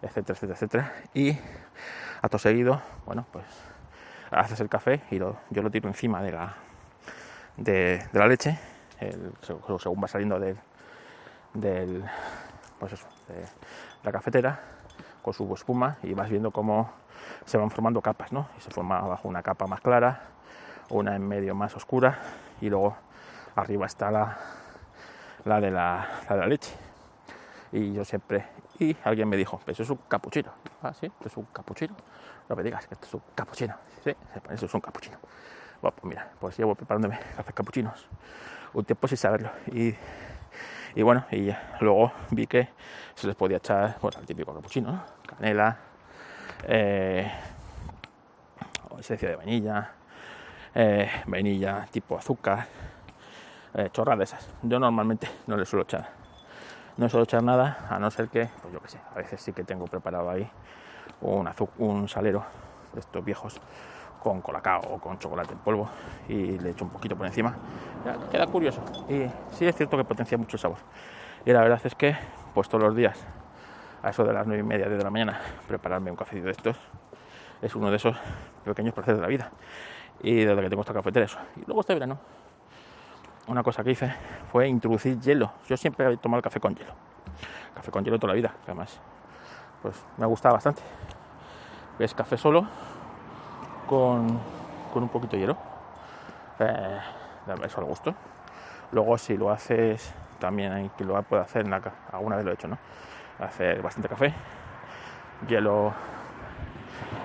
etcétera, 0.01 0.33
etcétera, 0.35 0.53
etcétera. 0.53 0.93
Y 1.13 1.37
acto 2.21 2.37
seguido, 2.37 2.81
bueno, 3.05 3.25
pues 3.31 3.45
haces 4.31 4.59
el 4.59 4.69
café 4.69 5.01
y 5.11 5.17
yo 5.17 5.37
lo 5.49 5.69
tiro 5.69 5.87
encima 5.87 6.21
de 6.21 6.31
la, 6.31 6.55
de, 7.57 8.05
la 8.13 8.27
leche, 8.27 8.57
según 9.41 10.03
va 10.03 10.07
saliendo 10.07 10.39
del, 10.39 10.57
del 11.53 12.03
pues 12.79 12.93
eso, 12.93 13.07
de 13.27 13.45
la 14.03 14.11
cafetera 14.11 14.59
con 15.21 15.33
su 15.33 15.51
espuma 15.53 15.97
y 16.03 16.13
vas 16.13 16.29
viendo 16.29 16.51
cómo 16.51 16.91
se 17.45 17.57
van 17.57 17.69
formando 17.69 18.01
capas, 18.01 18.31
¿no? 18.31 18.47
Y 18.57 18.61
se 18.61 18.71
forma 18.71 18.99
abajo 18.99 19.27
una 19.27 19.43
capa 19.43 19.67
más 19.67 19.81
clara, 19.81 20.21
una 20.89 21.15
en 21.15 21.27
medio 21.27 21.55
más 21.55 21.75
oscura 21.75 22.19
y 22.59 22.69
luego 22.69 22.95
arriba 23.55 23.85
está 23.85 24.11
la, 24.11 24.37
la 25.45 25.61
de 25.61 25.71
la, 25.71 26.07
la, 26.29 26.45
leche. 26.45 26.71
Y 27.71 27.93
yo 27.93 28.03
siempre, 28.03 28.45
y 28.79 28.95
alguien 29.03 29.29
me 29.29 29.37
dijo, 29.37 29.61
eso 29.65 29.83
es 29.83 29.89
un 29.89 29.99
capuchino. 30.07 30.51
Ah, 30.81 30.93
sí, 30.93 31.11
es 31.25 31.37
un 31.37 31.45
capuchino. 31.45 31.95
No 32.49 32.55
me 32.55 32.63
digas 32.63 32.85
que 32.87 32.95
esto 32.95 33.07
es 33.07 33.13
un 33.13 33.21
capuchino. 33.33 33.75
Sí, 34.03 34.13
eso 34.49 34.65
es 34.65 34.73
un 34.73 34.81
capuchino. 34.81 35.17
Bueno, 35.81 35.95
pues 35.99 36.09
mira, 36.09 36.31
pues 36.39 36.57
llevo 36.57 36.75
preparándome 36.75 37.17
cafés 37.35 37.53
capuchinos 37.53 38.07
un 38.73 38.85
tiempo 38.85 39.07
sin 39.07 39.17
saberlo. 39.17 39.49
Y, 39.67 39.93
y 40.95 41.01
bueno, 41.01 41.25
y 41.31 41.53
luego 41.79 42.11
vi 42.31 42.47
que 42.47 42.69
se 43.15 43.27
les 43.27 43.35
podía 43.35 43.57
echar, 43.57 43.97
bueno, 44.01 44.19
el 44.19 44.25
típico 44.25 44.53
capuchino, 44.53 45.03
canela, 45.25 45.77
eh, 46.67 47.31
esencia 48.99 49.29
de 49.29 49.35
vainilla, 49.35 49.91
eh, 50.75 51.09
vainilla 51.25 51.87
tipo 51.91 52.17
azúcar, 52.17 52.67
eh, 53.73 53.89
chorras 53.91 54.17
de 54.17 54.23
esas. 54.23 54.47
Yo 54.63 54.79
normalmente 54.79 55.27
no 55.47 55.57
le 55.57 55.65
suelo 55.65 55.83
echar. 55.83 56.09
No 56.97 57.09
suelo 57.09 57.23
echar 57.23 57.43
nada, 57.43 57.87
a 57.89 57.99
no 57.99 58.11
ser 58.11 58.29
que, 58.29 58.49
pues 58.61 58.73
yo 58.73 58.79
que 58.81 58.89
sé, 58.89 58.99
a 59.13 59.17
veces 59.17 59.41
sí 59.41 59.53
que 59.53 59.63
tengo 59.63 59.85
preparado 59.85 60.29
ahí 60.29 60.49
un, 61.21 61.49
un 61.77 62.07
salero 62.09 62.43
de 62.93 62.99
estos 62.99 63.23
viejos 63.23 63.59
con 64.21 64.41
colacao 64.41 64.81
o 64.81 64.99
con 64.99 65.17
chocolate 65.17 65.53
en 65.53 65.59
polvo 65.59 65.89
y 66.27 66.59
le 66.59 66.71
echo 66.71 66.83
un 66.85 66.91
poquito 66.91 67.15
por 67.15 67.25
encima. 67.25 67.55
queda 68.29 68.45
curioso 68.47 68.81
y 69.09 69.25
sí 69.55 69.65
es 69.65 69.75
cierto 69.75 69.97
que 69.97 70.03
potencia 70.03 70.37
mucho 70.37 70.57
el 70.57 70.61
sabor. 70.61 70.77
Y 71.45 71.51
la 71.51 71.61
verdad 71.61 71.81
es 71.83 71.95
que, 71.95 72.15
pues 72.53 72.69
todos 72.69 72.83
los 72.83 72.95
días, 72.95 73.17
a 74.03 74.09
eso 74.09 74.23
de 74.23 74.33
las 74.33 74.45
9 74.45 74.59
y 74.59 74.63
media, 74.63 74.89
de 74.89 75.03
la 75.03 75.09
mañana, 75.09 75.39
prepararme 75.67 76.11
un 76.11 76.17
cafecito 76.17 76.45
de 76.45 76.51
estos 76.51 76.77
es 77.61 77.75
uno 77.75 77.89
de 77.89 77.97
esos 77.97 78.15
pequeños 78.65 78.93
procesos 78.93 79.17
de 79.17 79.21
la 79.21 79.27
vida. 79.27 79.51
Y 80.21 80.43
desde 80.43 80.61
que 80.61 80.69
tengo 80.69 80.81
esta 80.81 80.93
cafetera, 80.93 81.25
eso. 81.25 81.37
Y 81.57 81.65
luego 81.65 81.81
este 81.81 81.93
verano, 81.93 82.19
una 83.47 83.63
cosa 83.63 83.83
que 83.83 83.91
hice 83.91 84.13
fue 84.51 84.67
introducir 84.67 85.19
hielo. 85.19 85.51
Yo 85.67 85.77
siempre 85.77 86.11
he 86.11 86.17
tomado 86.17 86.39
el 86.39 86.43
café 86.43 86.59
con 86.59 86.75
hielo. 86.75 86.93
Café 87.75 87.91
con 87.91 88.03
hielo 88.03 88.19
toda 88.19 88.33
la 88.33 88.35
vida, 88.35 88.53
además, 88.63 88.99
pues 89.81 90.03
me 90.17 90.23
ha 90.23 90.27
gustado 90.27 90.53
bastante. 90.53 90.81
Es 91.99 92.13
café 92.13 92.37
solo 92.37 92.65
con, 93.87 94.39
un 94.93 95.09
poquito 95.09 95.35
de 95.35 95.41
hielo. 95.41 95.57
Eh, 96.59 96.99
eso 97.63 97.79
al 97.79 97.85
gusto. 97.85 98.13
Luego 98.91 99.17
si 99.17 99.37
lo 99.37 99.51
haces 99.51 100.13
también 100.39 100.71
hay 100.71 100.89
que 100.97 101.05
lo 101.05 101.21
puede 101.23 101.43
hacer 101.43 101.65
en 101.65 101.71
la 101.71 101.81
alguna 102.11 102.35
vez 102.35 102.45
lo 102.45 102.51
he 102.51 102.53
hecho, 102.55 102.67
¿no? 102.67 102.77
Hacer 103.39 103.81
bastante 103.81 104.09
café, 104.09 104.33
hielo, 105.47 105.93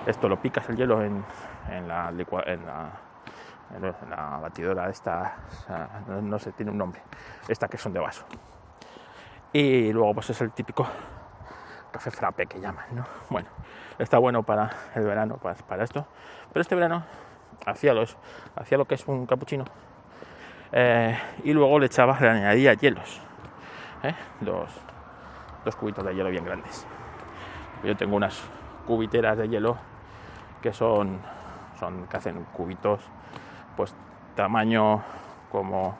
esto 0.05 0.29
lo 0.29 0.41
picas 0.41 0.67
el 0.69 0.77
hielo 0.77 1.03
en, 1.03 1.23
la, 1.87 2.09
en 2.09 2.65
la 2.65 2.89
la 4.09 4.39
batidora 4.41 4.89
esta, 4.89 5.35
no, 6.07 6.39
sé, 6.39 6.51
tiene 6.53 6.71
un 6.71 6.77
nombre, 6.77 7.01
esta 7.47 7.67
que 7.67 7.77
son 7.77 7.93
de 7.93 7.99
vaso. 7.99 8.25
Y 9.53 9.91
luego 9.91 10.13
pues 10.15 10.29
es 10.29 10.41
el 10.41 10.51
típico 10.51 10.87
café 11.91 12.11
frappe 12.11 12.47
que 12.47 12.59
llaman, 12.59 12.85
¿no? 12.91 13.05
Bueno, 13.29 13.49
está 13.97 14.17
bueno 14.17 14.43
para 14.43 14.69
el 14.95 15.03
verano, 15.03 15.37
para, 15.37 15.55
para 15.55 15.83
esto, 15.83 16.05
pero 16.51 16.61
este 16.61 16.75
verano 16.75 17.03
hacía, 17.65 17.93
los, 17.93 18.17
hacía 18.55 18.77
lo 18.77 18.85
que 18.85 18.95
es 18.95 19.07
un 19.07 19.25
capuchino 19.25 19.65
eh, 20.71 21.17
y 21.43 21.53
luego 21.53 21.79
le 21.79 21.85
echaba, 21.85 22.19
le 22.19 22.29
añadía 22.29 22.73
hielos, 22.73 23.21
¿eh? 24.03 24.13
dos, 24.41 24.69
dos 25.63 25.75
cubitos 25.75 26.05
de 26.05 26.13
hielo 26.13 26.29
bien 26.29 26.43
grandes. 26.43 26.85
Yo 27.83 27.95
tengo 27.95 28.15
unas 28.15 28.41
cubiteras 28.85 29.37
de 29.37 29.47
hielo 29.47 29.77
que 30.61 30.73
son, 30.73 31.21
son 31.79 32.07
que 32.07 32.17
hacen 32.17 32.43
cubitos, 32.53 33.01
pues 33.77 33.95
tamaño 34.35 35.03
como, 35.51 35.95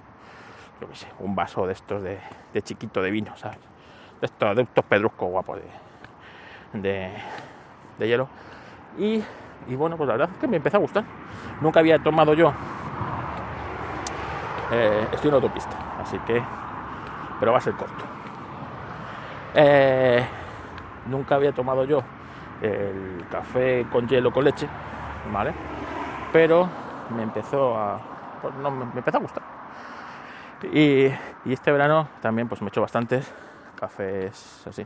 yo 0.82 0.90
qué 0.90 0.96
sé, 0.96 1.08
un 1.20 1.36
vaso 1.36 1.66
de 1.68 1.74
estos 1.74 2.04
de, 2.04 2.20
chiquito 2.64 3.02
de 3.02 3.12
vino, 3.12 3.38
¿sabes? 3.38 3.60
De 4.20 4.26
estos, 4.26 4.56
de 4.56 4.64
estos 4.64 4.84
pedruscos 4.84 5.30
guapos 5.30 5.60
de, 6.74 7.12
de, 8.00 8.08
hielo. 8.08 8.28
Y, 8.98 9.24
y 9.68 9.76
bueno, 9.76 9.96
pues 9.96 10.08
la 10.08 10.16
verdad 10.16 10.30
es 10.34 10.40
que 10.40 10.48
me 10.48 10.58
empezó 10.58 10.78
a 10.78 10.80
gustar. 10.80 11.04
Nunca 11.62 11.80
había 11.80 12.00
tomado 12.00 12.34
yo 12.34 12.52
eh, 14.72 15.08
estoy 15.14 15.30
en 15.30 15.36
autopista, 15.36 15.78
así 16.02 16.18
que, 16.20 16.44
pero 17.40 17.52
va 17.52 17.60
a 17.60 17.62
ser 17.62 17.74
corto. 17.74 18.04
Eh, 19.54 20.26
nunca 21.06 21.36
había 21.36 21.54
tomado 21.54 21.86
yo 21.86 22.04
el 22.62 23.24
café 23.32 23.86
con 23.92 24.08
hielo 24.08 24.32
con 24.32 24.44
leche, 24.44 24.68
¿vale? 25.32 25.54
Pero 26.34 26.68
me 27.16 27.24
empezó 27.24 27.78
a, 27.78 28.00
pues 28.42 28.54
no, 28.56 28.72
me, 28.72 28.84
empezó 28.84 29.18
a 29.18 29.22
gustar. 29.22 29.44
Y, 30.74 31.12
este 31.46 31.72
verano 31.72 32.10
también 32.22 32.48
pues 32.48 32.62
me 32.62 32.68
he 32.68 32.70
hecho 32.70 32.82
bastantes 32.82 33.32
cafés 33.80 34.66
así. 34.68 34.86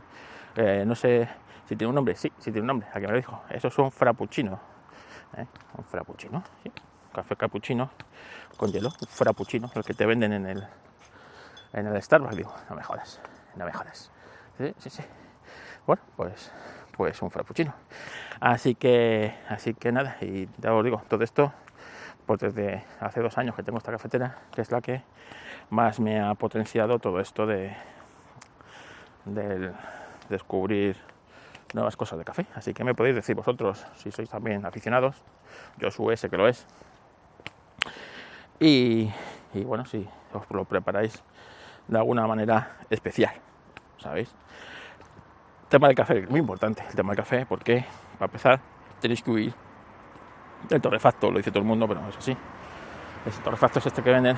Eh, 0.56 0.84
no 0.86 0.94
sé 0.94 1.28
si 1.66 1.76
tiene 1.76 1.88
un 1.88 1.94
nombre, 1.94 2.14
sí, 2.14 2.30
sí 2.38 2.52
tiene 2.52 2.60
un 2.60 2.66
nombre, 2.66 2.88
a 2.92 2.98
me 2.98 3.08
lo 3.08 3.16
dijo. 3.16 3.42
Eso 3.48 3.68
es 3.68 3.78
un 3.78 3.90
frappuccino. 3.90 4.72
Un 5.78 5.84
frappuccino, 5.84 6.42
café 7.12 7.36
cappuccino 7.36 7.90
con 8.56 8.70
hielo, 8.70 8.90
frappuccino, 8.90 9.70
el 9.74 9.82
que 9.82 9.94
te 9.94 10.04
venden 10.04 10.32
en 10.34 10.46
el, 10.46 10.66
en 11.72 11.86
el 11.86 12.02
Starbucks. 12.02 12.36
Digo, 12.36 12.54
no 12.68 12.76
me 12.76 12.82
jodas, 12.82 13.20
no 13.56 13.64
me 13.64 13.72
jodas. 13.72 14.10
Sí, 14.58 14.74
sí, 14.78 14.90
sí. 14.90 15.02
Bueno, 15.86 16.02
pues, 16.16 16.52
pues 16.96 17.20
un 17.22 17.30
frappuccino. 17.30 17.74
Así 18.40 18.74
que, 18.74 19.34
así 19.48 19.74
que 19.74 19.90
nada, 19.90 20.16
y 20.20 20.48
ya 20.58 20.74
os 20.74 20.84
digo, 20.84 21.02
todo 21.08 21.24
esto, 21.24 21.52
pues 22.26 22.40
desde 22.40 22.84
hace 23.00 23.20
dos 23.20 23.36
años 23.38 23.54
que 23.54 23.62
tengo 23.62 23.78
esta 23.78 23.92
cafetera, 23.92 24.38
que 24.54 24.60
es 24.60 24.70
la 24.70 24.80
que 24.80 25.02
más 25.70 26.00
me 26.00 26.20
ha 26.20 26.34
potenciado 26.34 26.98
todo 26.98 27.20
esto 27.20 27.46
de 27.46 27.74
del 29.24 29.72
descubrir 30.28 30.96
nuevas 31.74 31.96
cosas 31.96 32.18
de 32.18 32.24
café. 32.24 32.46
Así 32.54 32.74
que 32.74 32.84
me 32.84 32.94
podéis 32.94 33.14
decir 33.14 33.36
vosotros 33.36 33.86
si 33.94 34.10
sois 34.10 34.28
también 34.28 34.66
aficionados. 34.66 35.22
Yo 35.78 35.90
su 35.90 36.10
ese 36.10 36.28
que 36.28 36.36
lo 36.36 36.48
es, 36.48 36.66
y, 38.64 39.10
bueno, 39.64 39.84
si 39.84 40.08
os 40.32 40.48
lo 40.50 40.64
preparáis 40.64 41.20
de 41.88 41.98
alguna 41.98 42.26
manera 42.28 42.76
especial, 42.90 43.34
¿sabéis? 43.98 44.32
El 45.64 45.68
tema 45.68 45.88
del 45.88 45.96
café, 45.96 46.26
muy 46.28 46.38
importante 46.38 46.84
el 46.88 46.94
tema 46.94 47.10
del 47.10 47.16
café, 47.16 47.44
porque 47.44 47.84
para 48.18 48.26
empezar 48.26 48.60
tenéis 49.00 49.20
que 49.22 49.30
huir 49.32 49.54
del 50.68 50.80
torrefacto, 50.80 51.30
lo 51.30 51.38
dice 51.38 51.50
todo 51.50 51.60
el 51.60 51.68
mundo, 51.68 51.86
pero 51.88 52.00
no 52.00 52.08
es 52.08 52.16
así. 52.16 52.36
El 53.24 53.32
torrefacto 53.32 53.78
es 53.78 53.86
este 53.86 54.02
que 54.02 54.10
venden, 54.10 54.36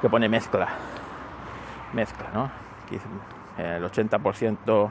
que 0.00 0.08
pone 0.08 0.28
mezcla, 0.28 0.68
mezcla, 1.92 2.26
¿no? 2.32 2.50
El 3.58 3.84
80% 3.84 4.90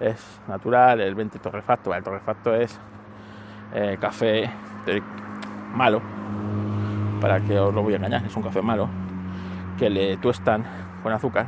es 0.00 0.40
natural, 0.48 1.00
el 1.00 1.16
20% 1.16 1.40
torrefacto. 1.40 1.94
El 1.94 2.02
torrefacto 2.02 2.54
es 2.54 2.78
eh, 3.72 3.96
café 4.00 4.50
malo, 5.74 6.00
para 7.20 7.40
que 7.40 7.58
os 7.58 7.74
lo 7.74 7.82
voy 7.82 7.94
a 7.94 7.96
engañar, 7.96 8.24
es 8.24 8.36
un 8.36 8.42
café 8.42 8.62
malo, 8.62 8.88
que 9.78 9.88
le 9.88 10.16
tuestan 10.18 10.64
con 11.02 11.12
azúcar. 11.12 11.46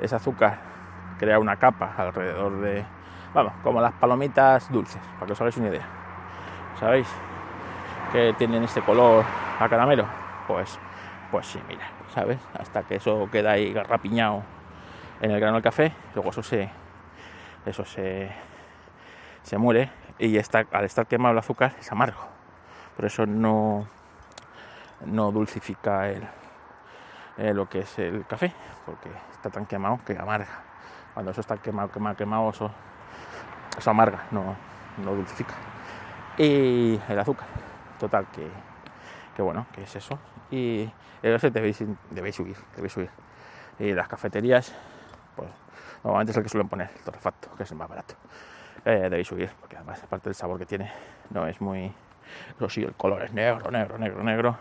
Ese 0.00 0.14
azúcar 0.14 0.58
crea 1.18 1.38
una 1.38 1.56
capa 1.56 1.94
alrededor 1.96 2.60
de, 2.60 2.84
vamos, 3.32 3.52
como 3.62 3.80
las 3.80 3.92
palomitas 3.92 4.70
dulces, 4.70 5.00
para 5.14 5.26
que 5.26 5.32
os 5.32 5.40
hagáis 5.40 5.56
una 5.56 5.68
idea. 5.68 6.01
¿Sabéis? 6.82 7.06
Que 8.10 8.34
tienen 8.36 8.64
este 8.64 8.82
color 8.82 9.24
a 9.60 9.68
caramelo. 9.68 10.04
Pues, 10.48 10.80
pues 11.30 11.46
sí, 11.46 11.60
mira, 11.68 11.88
¿sabes? 12.12 12.40
Hasta 12.58 12.82
que 12.82 12.96
eso 12.96 13.28
queda 13.30 13.52
ahí 13.52 13.72
garrapiñado 13.72 14.42
en 15.20 15.30
el 15.30 15.38
grano 15.38 15.54
del 15.54 15.62
café, 15.62 15.92
luego 16.16 16.30
eso 16.30 16.42
se, 16.42 16.68
eso 17.66 17.84
se, 17.84 18.32
se 19.44 19.58
muere 19.58 19.92
y 20.18 20.36
está, 20.36 20.66
al 20.72 20.84
estar 20.84 21.06
quemado 21.06 21.30
el 21.30 21.38
azúcar 21.38 21.72
es 21.78 21.92
amargo. 21.92 22.18
Por 22.96 23.04
eso 23.04 23.26
no, 23.26 23.86
no 25.06 25.30
dulcifica 25.30 26.08
el, 26.08 26.26
lo 27.54 27.68
que 27.68 27.78
es 27.82 27.98
el 28.00 28.26
café, 28.26 28.52
porque 28.84 29.08
está 29.30 29.50
tan 29.50 29.66
quemado 29.66 30.00
que 30.04 30.18
amarga. 30.18 30.64
Cuando 31.14 31.30
eso 31.30 31.42
está 31.42 31.58
quemado, 31.58 31.92
quemado, 31.92 32.16
quemado, 32.16 32.50
eso, 32.50 32.72
eso 33.78 33.88
amarga, 33.88 34.24
no, 34.32 34.56
no 34.98 35.12
dulcifica. 35.14 35.54
Y 36.38 36.98
el 37.08 37.18
azúcar, 37.18 37.46
total, 37.98 38.26
que, 38.32 38.48
que 39.36 39.42
bueno, 39.42 39.66
que 39.72 39.82
es 39.82 39.96
eso. 39.96 40.18
Y 40.50 40.90
eso 41.22 41.50
debéis, 41.50 41.84
debéis 42.10 42.36
subir, 42.36 42.56
debéis 42.74 42.92
subir. 42.92 43.10
Y 43.78 43.92
las 43.92 44.08
cafeterías, 44.08 44.74
pues 45.36 45.48
normalmente 46.02 46.32
es 46.32 46.36
el 46.36 46.42
que 46.42 46.48
suelen 46.48 46.68
poner, 46.68 46.90
el 46.94 47.02
torrefacto, 47.02 47.54
que 47.56 47.62
es 47.62 47.70
el 47.70 47.76
más 47.76 47.88
barato. 47.88 48.14
Eh, 48.84 49.08
debéis 49.10 49.28
subir, 49.28 49.50
porque 49.60 49.76
además, 49.76 50.02
aparte 50.02 50.28
del 50.28 50.34
sabor 50.34 50.58
que 50.58 50.66
tiene, 50.66 50.90
no 51.30 51.46
es 51.46 51.60
muy. 51.60 51.92
Pero 52.56 52.70
sí, 52.70 52.82
el 52.82 52.94
color 52.94 53.22
es 53.22 53.32
negro, 53.32 53.70
negro, 53.70 53.98
negro, 53.98 54.22
negro 54.22 54.56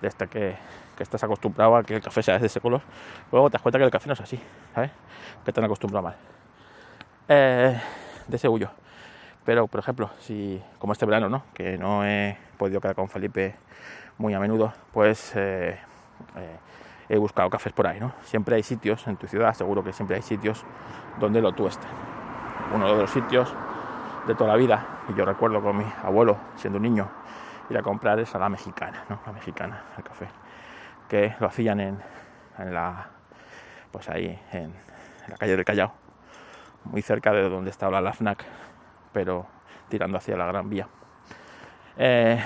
desde 0.00 0.26
que, 0.28 0.56
que 0.96 1.02
estás 1.02 1.22
acostumbrado 1.24 1.76
a 1.76 1.82
que 1.82 1.96
el 1.96 2.02
café 2.02 2.22
sea 2.22 2.38
de 2.38 2.46
ese 2.46 2.60
color, 2.60 2.80
luego 3.32 3.50
te 3.50 3.54
das 3.54 3.62
cuenta 3.62 3.78
que 3.78 3.84
el 3.84 3.90
café 3.90 4.06
no 4.06 4.14
es 4.14 4.20
así, 4.20 4.40
¿sabes? 4.74 4.90
Que 5.44 5.52
te 5.52 5.60
han 5.60 5.64
acostumbrado 5.64 6.04
mal. 6.04 6.16
Eh, 7.28 7.80
de 8.26 8.36
ese 8.36 8.48
huyo. 8.48 8.70
Pero, 9.50 9.66
por 9.66 9.80
ejemplo, 9.80 10.10
si 10.20 10.62
como 10.78 10.92
este 10.92 11.04
verano, 11.06 11.28
¿no? 11.28 11.42
Que 11.52 11.76
no 11.76 12.04
he 12.06 12.38
podido 12.56 12.80
quedar 12.80 12.94
con 12.94 13.08
Felipe 13.08 13.56
muy 14.16 14.32
a 14.32 14.38
menudo, 14.38 14.72
pues 14.92 15.32
eh, 15.34 15.76
eh, 16.36 16.56
he 17.08 17.18
buscado 17.18 17.50
cafés 17.50 17.72
por 17.72 17.88
ahí, 17.88 17.98
¿no? 17.98 18.12
Siempre 18.22 18.54
hay 18.54 18.62
sitios 18.62 19.08
en 19.08 19.16
tu 19.16 19.26
ciudad, 19.26 19.52
seguro 19.54 19.82
que 19.82 19.92
siempre 19.92 20.14
hay 20.14 20.22
sitios 20.22 20.64
donde 21.18 21.42
lo 21.42 21.50
tuestan. 21.50 21.90
Uno 22.72 22.94
de 22.94 23.00
los 23.02 23.10
sitios 23.10 23.52
de 24.28 24.36
toda 24.36 24.50
la 24.50 24.56
vida, 24.56 24.86
y 25.08 25.14
yo 25.14 25.24
recuerdo 25.24 25.60
con 25.60 25.78
mi 25.78 25.86
abuelo, 26.04 26.36
siendo 26.54 26.76
un 26.76 26.84
niño, 26.84 27.08
ir 27.70 27.76
a 27.76 27.82
comprar 27.82 28.20
esa 28.20 28.38
la 28.38 28.48
mexicana, 28.48 29.02
¿no? 29.08 29.18
La 29.26 29.32
mexicana, 29.32 29.82
el 29.98 30.04
café. 30.04 30.28
Que 31.08 31.34
lo 31.40 31.48
hacían 31.48 31.80
en, 31.80 31.98
en 32.56 32.72
la. 32.72 33.08
Pues 33.90 34.08
ahí, 34.10 34.40
en, 34.52 34.72
la 35.26 35.36
calle 35.36 35.56
del 35.56 35.64
Callao. 35.64 35.92
Muy 36.84 37.02
cerca 37.02 37.32
de 37.32 37.48
donde 37.48 37.70
estaba 37.70 38.00
la 38.00 38.12
FNAC, 38.12 38.46
pero 39.12 39.46
tirando 39.88 40.18
hacia 40.18 40.36
la 40.36 40.46
Gran 40.46 40.68
Vía. 40.68 40.88
Eh, 41.96 42.42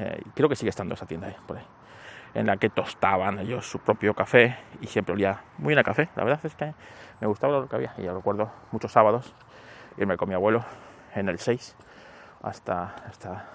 eh, 0.00 0.22
creo 0.34 0.48
que 0.48 0.56
sigue 0.56 0.70
estando 0.70 0.94
esa 0.94 1.06
tienda 1.06 1.28
ahí, 1.28 1.36
por 1.46 1.56
ahí. 1.56 1.64
En 2.34 2.46
la 2.46 2.56
que 2.56 2.68
tostaban 2.68 3.38
ellos 3.38 3.68
su 3.68 3.78
propio 3.78 4.14
café 4.14 4.56
y 4.80 4.86
siempre 4.86 5.14
olía 5.14 5.42
muy 5.58 5.68
bien 5.68 5.78
a 5.78 5.84
café. 5.84 6.08
La 6.14 6.24
verdad 6.24 6.40
es 6.44 6.54
que 6.54 6.74
me 7.20 7.26
gustaba 7.26 7.58
lo 7.58 7.68
que 7.68 7.76
había. 7.76 7.94
Y 7.96 8.02
yo 8.02 8.14
recuerdo 8.14 8.50
muchos 8.70 8.92
sábados 8.92 9.34
irme 9.96 10.16
con 10.16 10.28
mi 10.28 10.34
abuelo 10.34 10.64
en 11.14 11.28
el 11.28 11.38
6 11.38 11.76
hasta, 12.42 12.94
hasta 13.06 13.46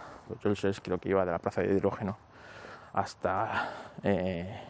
yo 0.43 0.49
el 0.49 0.57
6 0.57 0.81
creo 0.81 0.97
que 0.97 1.09
iba 1.09 1.25
de 1.25 1.31
la 1.31 1.39
plaza 1.39 1.61
de 1.61 1.73
hidrógeno 1.73 2.17
hasta, 2.93 3.69
eh, 4.03 4.61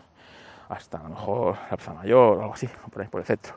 hasta 0.69 0.97
a 0.97 1.03
lo 1.03 1.09
mejor 1.09 1.57
la 1.69 1.77
plaza 1.77 1.93
mayor 1.93 2.37
o 2.37 2.41
algo 2.41 2.53
así, 2.53 2.67
por 2.91 3.01
ahí 3.01 3.07
por 3.07 3.21
el 3.21 3.27
centro. 3.27 3.55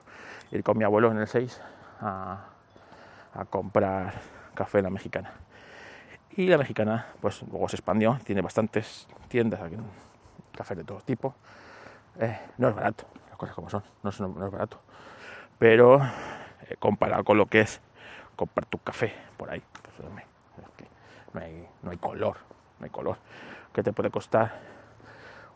Ir 0.50 0.62
con 0.62 0.76
mi 0.78 0.84
abuelo 0.84 1.10
en 1.10 1.18
el 1.18 1.26
6 1.26 1.60
a, 2.00 2.46
a 3.34 3.44
comprar 3.44 4.14
café 4.54 4.78
en 4.78 4.84
la 4.84 4.90
mexicana. 4.90 5.32
Y 6.36 6.48
la 6.48 6.58
mexicana, 6.58 7.06
pues 7.20 7.42
luego 7.42 7.68
se 7.68 7.76
expandió, 7.76 8.18
tiene 8.24 8.42
bastantes 8.42 9.08
tiendas 9.28 9.60
aquí, 9.60 9.76
café 10.54 10.74
de 10.74 10.84
todo 10.84 11.00
tipo. 11.00 11.34
Eh, 12.18 12.38
no 12.58 12.68
es 12.68 12.74
barato, 12.74 13.06
las 13.28 13.36
cosas 13.36 13.54
como 13.54 13.70
son, 13.70 13.82
no 14.02 14.10
es, 14.10 14.52
barato. 14.52 14.80
Pero 15.58 16.02
eh, 16.68 16.76
comparado 16.78 17.24
con 17.24 17.38
lo 17.38 17.46
que 17.46 17.60
es 17.60 17.80
comprar 18.36 18.66
tu 18.66 18.78
café 18.78 19.14
por 19.36 19.50
ahí, 19.50 19.62
pues, 19.82 20.10
no, 21.32 21.40
hay, 21.40 21.68
no 21.82 21.90
hay 21.90 21.96
color, 21.96 22.36
no 22.78 22.84
hay 22.84 22.90
color. 22.90 23.16
Que 23.72 23.82
te 23.82 23.92
puede 23.92 24.10
costar 24.10 24.52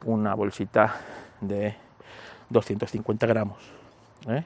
una 0.05 0.35
bolsita 0.35 0.95
de 1.41 1.77
250 2.49 3.27
gramos, 3.27 3.59
¿eh? 4.29 4.45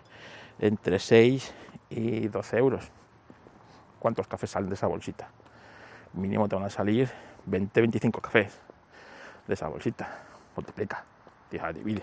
entre 0.59 0.99
6 0.99 1.55
y 1.91 2.29
12 2.29 2.59
euros. 2.59 2.91
¿Cuántos 4.05 4.29
cafés 4.29 4.51
salen 4.51 4.69
de 4.69 4.75
esa 4.75 4.87
bolsita? 4.87 5.31
Mínimo 6.13 6.47
te 6.47 6.55
van 6.55 6.67
a 6.67 6.69
salir 6.69 7.09
20-25 7.49 8.21
cafés 8.21 8.61
de 9.47 9.55
esa 9.55 9.67
bolsita. 9.69 10.07
Multiplica, 10.55 11.03
divide. 11.51 12.03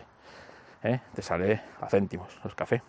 ¿eh? 0.82 1.00
Te 1.14 1.22
sale 1.22 1.62
a 1.80 1.88
céntimos 1.88 2.40
los 2.44 2.56
cafés. 2.56 2.82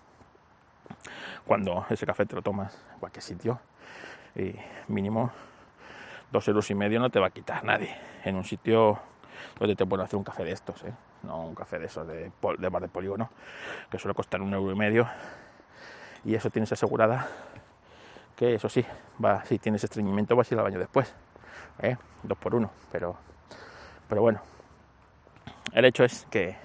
Cuando 1.46 1.84
ese 1.90 2.06
café 2.06 2.24
te 2.24 2.36
lo 2.36 2.40
tomas 2.40 2.74
en 2.94 3.00
cualquier 3.00 3.22
sitio, 3.22 3.60
y 4.34 4.54
mínimo 4.88 5.30
dos 6.30 6.48
euros 6.48 6.70
y 6.70 6.74
medio 6.74 6.98
no 6.98 7.10
te 7.10 7.20
va 7.20 7.26
a 7.26 7.30
quitar 7.30 7.64
nadie. 7.64 7.94
En 8.24 8.34
un 8.36 8.44
sitio 8.44 8.98
donde 9.58 9.76
te 9.76 9.84
pueden 9.84 10.06
hacer 10.06 10.16
un 10.16 10.24
café 10.24 10.42
de 10.42 10.52
estos, 10.52 10.84
¿eh? 10.84 10.94
no 11.24 11.48
un 11.48 11.54
café 11.54 11.78
de 11.78 11.84
esos 11.84 12.08
de, 12.08 12.32
de 12.58 12.68
bar 12.70 12.80
de 12.80 12.88
polígono, 12.88 13.28
que 13.90 13.98
suele 13.98 14.14
costar 14.14 14.40
un 14.40 14.54
euro 14.54 14.72
y 14.72 14.78
medio. 14.78 15.06
Y 16.24 16.34
eso 16.34 16.48
tienes 16.48 16.72
asegurada 16.72 17.28
que 18.36 18.54
eso 18.54 18.68
sí, 18.68 18.84
si 19.44 19.58
tienes 19.58 19.84
estreñimiento 19.84 20.36
vas 20.36 20.50
a 20.50 20.54
ir 20.54 20.58
al 20.58 20.64
baño 20.64 20.78
después, 20.78 21.14
¿eh? 21.80 21.96
dos 22.22 22.38
por 22.38 22.54
uno, 22.54 22.70
pero, 22.90 23.16
pero 24.08 24.22
bueno, 24.22 24.40
el 25.72 25.84
hecho 25.84 26.04
es 26.04 26.26
que, 26.30 26.56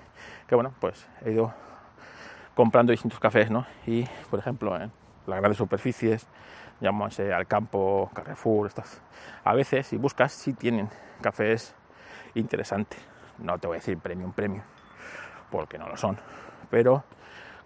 que, 0.47 0.55
bueno, 0.55 0.73
pues 0.79 1.07
he 1.25 1.31
ido 1.31 1.53
comprando 2.55 2.91
distintos 2.91 3.19
cafés, 3.19 3.49
¿no? 3.49 3.65
Y, 3.85 4.05
por 4.29 4.39
ejemplo, 4.39 4.75
en 4.75 4.91
las 5.27 5.39
grandes 5.39 5.57
superficies, 5.57 6.27
llámase 6.79 7.33
al 7.33 7.47
campo, 7.47 8.09
Carrefour, 8.13 8.67
estas, 8.67 9.01
a 9.43 9.53
veces, 9.53 9.87
si 9.87 9.97
buscas, 9.97 10.31
sí 10.31 10.53
tienen 10.53 10.89
cafés 11.21 11.75
interesantes, 12.35 12.99
no 13.37 13.57
te 13.59 13.67
voy 13.67 13.75
a 13.75 13.79
decir 13.79 13.97
premium, 13.97 14.31
premium, 14.31 14.63
porque 15.51 15.77
no 15.77 15.87
lo 15.87 15.97
son, 15.97 16.17
pero 16.69 17.03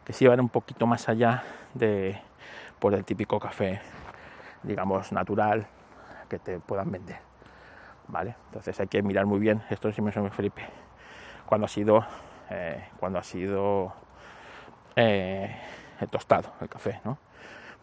que 0.06 0.14
sí 0.14 0.28
van 0.28 0.40
un 0.40 0.50
poquito 0.50 0.86
más 0.88 1.10
allá 1.10 1.44
de 1.74 2.20
por 2.82 2.96
el 2.96 3.06
típico 3.06 3.40
café, 3.40 3.80
digamos, 4.64 5.12
natural 5.12 5.68
que 6.28 6.40
te 6.40 6.60
puedan 6.60 6.92
vender. 6.92 7.20
¿Vale? 8.08 8.36
Entonces 8.48 8.78
hay 8.80 8.88
que 8.88 9.04
mirar 9.04 9.28
muy 9.28 9.40
bien, 9.40 9.62
esto 9.70 9.88
es 9.88 10.00
me 10.00 10.12
Felipe, 10.12 10.64
cuando 11.46 11.66
ha 11.66 11.68
sido, 11.68 12.04
eh, 12.50 12.84
cuando 13.00 13.20
ha 13.20 13.24
sido 13.24 13.94
eh, 14.96 15.56
tostado, 16.10 16.54
el 16.60 16.68
café, 16.68 17.00
¿no? 17.06 17.20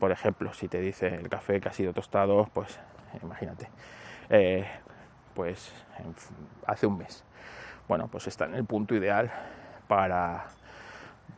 Por 0.00 0.10
ejemplo, 0.10 0.52
si 0.52 0.66
te 0.66 0.80
dice 0.80 1.14
el 1.14 1.28
café 1.28 1.60
que 1.60 1.68
ha 1.68 1.72
sido 1.72 1.92
tostado, 1.92 2.48
pues 2.52 2.80
imagínate, 3.22 3.68
eh, 4.28 4.66
pues 5.32 5.72
hace 6.66 6.88
un 6.88 6.98
mes. 6.98 7.24
Bueno, 7.86 8.08
pues 8.08 8.26
está 8.26 8.46
en 8.46 8.54
el 8.56 8.64
punto 8.64 8.96
ideal 8.96 9.30
para, 9.86 10.46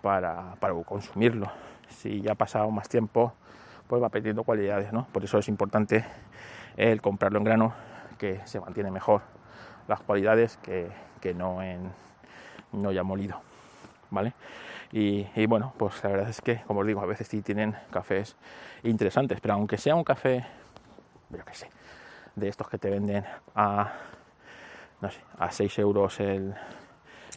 para, 0.01 0.55
para 0.59 0.75
consumirlo. 0.83 1.53
Si 1.89 2.23
ya 2.23 2.33
ha 2.33 2.37
pasado 2.37 2.71
más 2.71 2.89
tiempo, 2.89 3.35
pues 3.91 4.01
va 4.01 4.09
perdiendo 4.09 4.45
cualidades, 4.45 4.93
¿no? 4.93 5.09
Por 5.13 5.25
eso 5.25 5.37
es 5.39 5.49
importante 5.49 6.05
el 6.77 7.03
comprarlo 7.03 7.39
en 7.39 7.45
grano, 7.45 7.75
que 8.19 8.41
se 8.45 8.61
mantiene 8.61 8.89
mejor 8.89 9.23
las 9.89 10.01
cualidades 10.01 10.59
que, 10.59 10.93
que 11.21 11.35
no 11.35 11.61
en 11.61 11.91
no 12.71 12.93
ya 12.93 13.03
molido, 13.03 13.41
¿vale? 14.11 14.33
Y, 14.93 15.27
y, 15.35 15.47
bueno, 15.47 15.75
pues 15.77 16.05
la 16.05 16.11
verdad 16.11 16.29
es 16.29 16.41
que, 16.41 16.63
como 16.69 16.81
os 16.81 16.87
digo, 16.87 17.01
a 17.01 17.07
veces 17.07 17.27
sí 17.27 17.43
tienen 17.43 17.75
cafés 17.91 18.37
interesantes, 18.85 19.41
pero 19.41 19.55
aunque 19.55 19.77
sea 19.77 19.97
un 19.97 20.05
café, 20.05 20.47
yo 21.31 21.45
qué 21.45 21.55
sé, 21.55 21.69
de 22.37 22.47
estos 22.47 22.69
que 22.69 22.79
te 22.79 22.91
venden 22.91 23.25
a, 23.57 23.93
no 25.01 25.11
sé, 25.11 25.21
a 25.37 25.51
6 25.51 25.79
euros 25.81 26.21
el, 26.21 26.55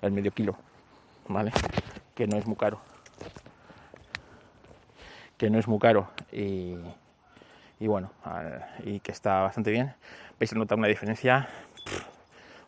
el 0.04 0.12
medio 0.12 0.30
kilo, 0.30 0.56
¿vale? 1.28 1.52
Que 2.14 2.28
no 2.28 2.38
es 2.38 2.46
muy 2.46 2.58
caro 2.58 2.80
que 5.44 5.50
no 5.50 5.60
es 5.60 5.68
muy 5.68 5.78
caro 5.78 6.08
y, 6.32 6.78
bueno, 7.82 8.10
y 8.86 9.02
que 9.02 9.12
está 9.12 9.42
bastante 9.42 9.72
bien, 9.72 9.94
vais 10.40 10.54
a 10.54 10.56
notar 10.56 10.78
una 10.78 10.88
diferencia, 10.88 11.50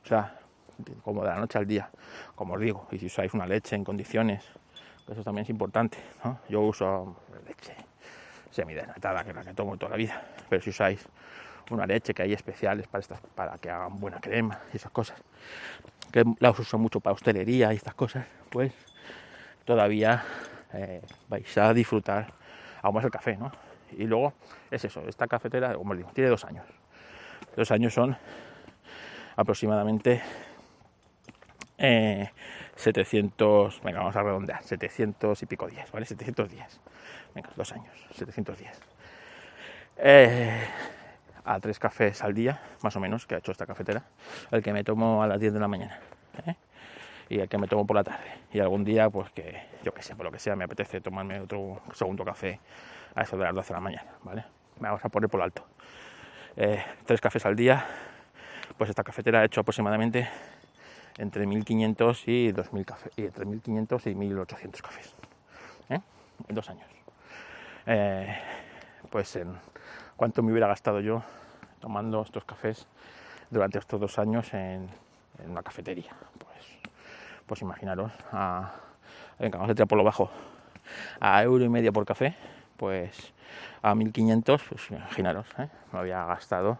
o 0.03 0.05
sea, 0.05 0.37
como 1.01 1.21
de 1.23 1.29
la 1.29 1.37
noche 1.37 1.57
al 1.57 1.65
día, 1.65 1.89
como 2.35 2.55
os 2.55 2.59
digo, 2.59 2.85
y 2.91 2.99
si 2.99 3.05
usáis 3.05 3.33
una 3.33 3.47
leche 3.47 3.77
en 3.77 3.85
condiciones, 3.85 4.43
eso 5.09 5.23
también 5.23 5.43
es 5.43 5.49
importante. 5.49 5.97
Yo 6.49 6.63
uso 6.63 7.15
leche 7.47 7.77
semidesnatada, 8.51 9.23
que 9.23 9.29
es 9.29 9.35
la 9.37 9.45
que 9.45 9.53
tomo 9.53 9.77
toda 9.77 9.91
la 9.91 9.95
vida, 9.95 10.21
pero 10.49 10.61
si 10.61 10.71
usáis 10.71 11.07
una 11.71 11.87
leche 11.87 12.13
que 12.13 12.23
hay 12.23 12.33
especiales 12.33 12.87
para, 12.87 13.03
estas, 13.03 13.21
para 13.35 13.57
que 13.57 13.69
hagan 13.69 14.01
buena 14.01 14.19
crema 14.19 14.59
y 14.73 14.75
esas 14.75 14.91
cosas, 14.91 15.17
que 16.11 16.25
las 16.41 16.59
uso 16.59 16.77
mucho 16.77 16.99
para 16.99 17.13
hostelería 17.13 17.71
y 17.71 17.77
estas 17.77 17.93
cosas, 17.93 18.25
pues 18.49 18.73
todavía 19.63 20.25
eh, 20.73 21.01
vais 21.29 21.57
a 21.57 21.73
disfrutar 21.73 22.43
aún 22.85 22.95
más 22.95 23.03
el 23.03 23.11
café, 23.11 23.35
¿no? 23.35 23.51
Y 23.97 24.05
luego 24.05 24.33
es 24.69 24.85
eso, 24.85 25.01
esta 25.07 25.27
cafetera, 25.27 25.73
como 25.73 25.95
digo, 25.95 26.11
tiene 26.13 26.29
dos 26.29 26.45
años. 26.45 26.65
Dos 27.55 27.71
años 27.71 27.93
son 27.93 28.15
aproximadamente 29.35 30.21
700, 31.77 33.75
eh, 33.75 33.81
venga, 33.83 33.99
vamos 33.99 34.15
a 34.15 34.21
redondear, 34.21 34.63
700 34.63 35.41
y 35.41 35.45
pico 35.47 35.67
días, 35.67 35.91
¿vale? 35.91 36.05
700 36.05 36.49
días. 36.49 36.79
Venga, 37.33 37.49
dos 37.55 37.71
años, 37.71 37.91
700 38.13 38.57
días. 38.57 38.79
Eh, 39.97 40.67
a 41.43 41.59
tres 41.59 41.79
cafés 41.79 42.21
al 42.21 42.33
día, 42.33 42.61
más 42.83 42.95
o 42.95 42.99
menos, 42.99 43.25
que 43.25 43.35
ha 43.35 43.39
hecho 43.39 43.51
esta 43.51 43.65
cafetera, 43.65 44.03
el 44.51 44.61
que 44.61 44.73
me 44.73 44.83
tomo 44.83 45.23
a 45.23 45.27
las 45.27 45.39
10 45.39 45.53
de 45.53 45.59
la 45.59 45.67
mañana. 45.67 45.99
¿eh? 46.45 46.55
Y 47.29 47.39
el 47.39 47.49
que 47.49 47.57
me 47.57 47.67
tomo 47.67 47.85
por 47.85 47.95
la 47.95 48.03
tarde. 48.03 48.25
Y 48.53 48.59
algún 48.59 48.83
día, 48.83 49.09
pues 49.09 49.31
que 49.31 49.61
yo 49.83 49.93
que 49.93 50.01
sé, 50.01 50.15
por 50.15 50.25
lo 50.25 50.31
que 50.31 50.39
sea, 50.39 50.55
me 50.55 50.65
apetece 50.65 51.01
tomarme 51.01 51.39
otro 51.39 51.81
segundo 51.93 52.23
café 52.23 52.59
a 53.15 53.21
eso 53.21 53.37
de 53.37 53.43
las 53.43 53.55
12 53.55 53.67
de 53.67 53.73
la 53.73 53.81
mañana, 53.81 54.11
¿vale? 54.23 54.43
Me 54.79 54.87
vamos 54.87 55.03
a 55.03 55.09
poner 55.09 55.29
por 55.29 55.41
alto. 55.41 55.65
Eh, 56.57 56.83
tres 57.05 57.21
cafés 57.21 57.45
al 57.45 57.55
día, 57.55 57.85
pues 58.77 58.89
esta 58.89 59.03
cafetera 59.03 59.41
ha 59.41 59.45
hecho 59.45 59.61
aproximadamente 59.61 60.27
entre 61.17 61.45
1500 61.45 62.27
y 62.27 62.51
2000 62.51 62.85
cafés, 62.85 63.13
y 63.15 63.25
entre 63.25 63.45
1500 63.45 64.07
y 64.07 64.15
1800 64.15 64.81
cafés, 64.81 65.15
¿eh? 65.89 65.99
en 66.47 66.55
dos 66.55 66.69
años. 66.69 66.85
Eh, 67.85 68.35
pues 69.09 69.35
en 69.35 69.55
cuánto 70.15 70.43
me 70.43 70.51
hubiera 70.51 70.67
gastado 70.67 70.99
yo 70.99 71.23
tomando 71.79 72.21
estos 72.21 72.43
cafés 72.43 72.87
durante 73.49 73.77
estos 73.79 73.99
dos 73.99 74.17
años 74.19 74.53
en, 74.53 74.89
en 75.43 75.51
una 75.51 75.61
cafetería. 75.61 76.11
Pues 76.37 76.74
pues 77.45 77.61
imaginaros, 77.61 78.11
a, 78.31 78.73
venga, 79.39 79.57
vamos 79.57 79.71
a 79.71 79.75
tirar 79.75 79.87
por 79.87 79.97
lo 79.97 80.03
bajo, 80.03 80.29
a 81.19 81.43
euro 81.43 81.63
y 81.63 81.69
medio 81.69 81.93
por 81.93 82.05
café, 82.05 82.35
pues 82.77 83.33
a 83.81 83.95
1500, 83.95 84.63
pues 84.63 84.91
imaginaros, 84.91 85.47
¿eh? 85.59 85.69
me 85.91 85.99
había 85.99 86.25
gastado 86.25 86.77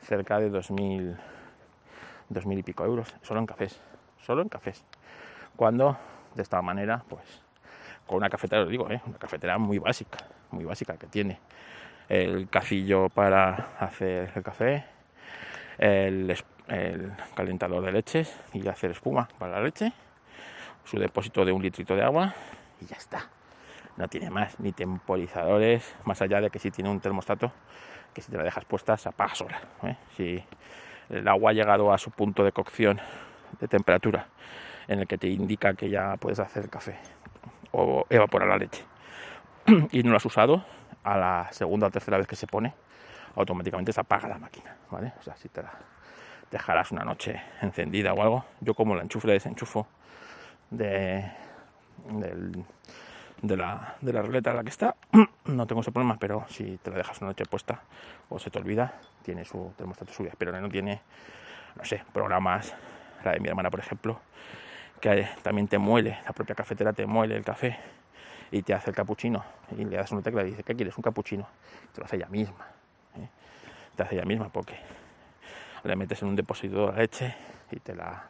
cerca 0.00 0.38
de 0.38 0.50
2000, 0.50 1.16
2000 2.28 2.58
y 2.58 2.62
pico 2.62 2.84
euros, 2.84 3.14
solo 3.22 3.40
en 3.40 3.46
cafés, 3.46 3.80
solo 4.20 4.42
en 4.42 4.48
cafés. 4.48 4.84
Cuando 5.56 5.96
de 6.34 6.42
esta 6.42 6.60
manera, 6.62 7.02
pues 7.08 7.42
con 8.06 8.18
una 8.18 8.30
cafetera, 8.30 8.62
os 8.62 8.68
digo, 8.68 8.90
¿eh? 8.90 9.00
una 9.06 9.18
cafetera 9.18 9.58
muy 9.58 9.78
básica, 9.78 10.18
muy 10.50 10.64
básica 10.64 10.96
que 10.96 11.06
tiene 11.06 11.38
el 12.08 12.48
cafillo 12.48 13.08
para 13.08 13.76
hacer 13.78 14.32
el 14.34 14.42
café, 14.42 14.84
el, 15.78 16.34
el 16.68 17.12
calentador 17.34 17.84
de 17.84 17.92
leches 17.92 18.38
y 18.52 18.66
hacer 18.68 18.90
espuma 18.90 19.28
para 19.38 19.52
la 19.54 19.62
leche, 19.62 19.92
su 20.84 20.98
depósito 20.98 21.44
de 21.44 21.52
un 21.52 21.62
litrito 21.62 21.94
de 21.94 22.02
agua 22.02 22.34
y 22.80 22.86
ya 22.86 22.96
está. 22.96 23.28
No 23.96 24.06
tiene 24.08 24.30
más, 24.30 24.60
ni 24.60 24.72
temporizadores, 24.72 25.96
más 26.04 26.22
allá 26.22 26.40
de 26.40 26.50
que 26.50 26.58
si 26.58 26.70
tiene 26.70 26.88
un 26.88 27.00
termostato, 27.00 27.50
que 28.14 28.22
si 28.22 28.30
te 28.30 28.36
la 28.36 28.44
dejas 28.44 28.64
puesta 28.64 28.96
se 28.96 29.08
apaga 29.08 29.34
sola. 29.34 29.60
¿eh? 29.82 29.96
Si 30.16 30.44
el 31.10 31.26
agua 31.26 31.50
ha 31.50 31.54
llegado 31.54 31.92
a 31.92 31.98
su 31.98 32.10
punto 32.10 32.44
de 32.44 32.52
cocción 32.52 33.00
de 33.60 33.66
temperatura 33.66 34.26
en 34.86 35.00
el 35.00 35.06
que 35.06 35.18
te 35.18 35.28
indica 35.28 35.74
que 35.74 35.90
ya 35.90 36.16
puedes 36.16 36.38
hacer 36.38 36.70
café 36.70 36.96
o 37.72 38.06
evaporar 38.08 38.48
la 38.48 38.56
leche 38.56 38.84
y 39.90 40.02
no 40.02 40.10
lo 40.10 40.16
has 40.16 40.24
usado, 40.24 40.64
a 41.04 41.16
la 41.16 41.48
segunda 41.52 41.86
o 41.86 41.90
tercera 41.90 42.18
vez 42.18 42.26
que 42.26 42.36
se 42.36 42.46
pone, 42.46 42.74
automáticamente 43.36 43.92
se 43.92 44.00
apaga 44.00 44.28
la 44.28 44.38
máquina, 44.38 44.76
¿vale? 44.90 45.12
O 45.18 45.22
sea, 45.22 45.36
si 45.36 45.48
te 45.48 45.62
la 45.62 45.72
dejarás 46.50 46.92
una 46.92 47.04
noche 47.04 47.40
encendida 47.60 48.12
o 48.14 48.22
algo, 48.22 48.44
yo 48.60 48.74
como 48.74 48.94
la 48.94 49.02
enchufo, 49.02 49.28
desenchufo 49.28 49.86
de, 50.70 51.30
de, 53.42 53.56
la, 53.56 53.96
de 54.00 54.12
la 54.12 54.22
ruleta 54.22 54.50
en 54.50 54.56
la 54.56 54.62
que 54.64 54.70
está, 54.70 54.94
no 55.46 55.66
tengo 55.66 55.80
ese 55.80 55.92
problema, 55.92 56.16
pero 56.18 56.44
si 56.48 56.78
te 56.78 56.90
la 56.90 56.98
dejas 56.98 57.20
una 57.20 57.30
noche 57.30 57.44
puesta 57.44 57.82
o 58.28 58.38
se 58.38 58.50
te 58.50 58.58
olvida, 58.58 58.94
tiene 59.22 59.44
su 59.44 59.72
termostato 59.76 60.12
subido, 60.12 60.34
pero 60.38 60.58
no 60.58 60.68
tiene, 60.68 61.02
no 61.76 61.84
sé, 61.84 62.02
programas, 62.12 62.74
la 63.24 63.32
de 63.32 63.40
mi 63.40 63.48
hermana, 63.48 63.70
por 63.70 63.80
ejemplo, 63.80 64.20
que 65.00 65.28
también 65.42 65.68
te 65.68 65.78
muele, 65.78 66.18
la 66.24 66.32
propia 66.32 66.54
cafetera 66.54 66.92
te 66.92 67.06
muele 67.06 67.36
el 67.36 67.44
café 67.44 67.78
y 68.50 68.62
te 68.62 68.74
hace 68.74 68.90
el 68.90 68.96
capuchino 68.96 69.44
y 69.76 69.84
le 69.84 69.96
das 69.96 70.10
una 70.12 70.22
tecla 70.22 70.42
y 70.42 70.46
dice, 70.50 70.62
¿qué 70.62 70.74
quieres? 70.74 70.96
Un 70.96 71.02
capuchino. 71.02 71.46
Te 71.92 72.00
lo 72.00 72.06
hace 72.06 72.16
ella 72.16 72.28
misma. 72.28 72.66
¿eh? 73.16 73.28
Te 73.94 74.02
hace 74.02 74.14
ella 74.16 74.24
misma 74.24 74.48
porque 74.48 74.74
le 75.84 75.96
metes 75.96 76.22
en 76.22 76.28
un 76.28 76.36
depósito 76.36 76.90
de 76.90 76.98
leche 76.98 77.34
y 77.70 77.80
te 77.80 77.94
la, 77.94 78.24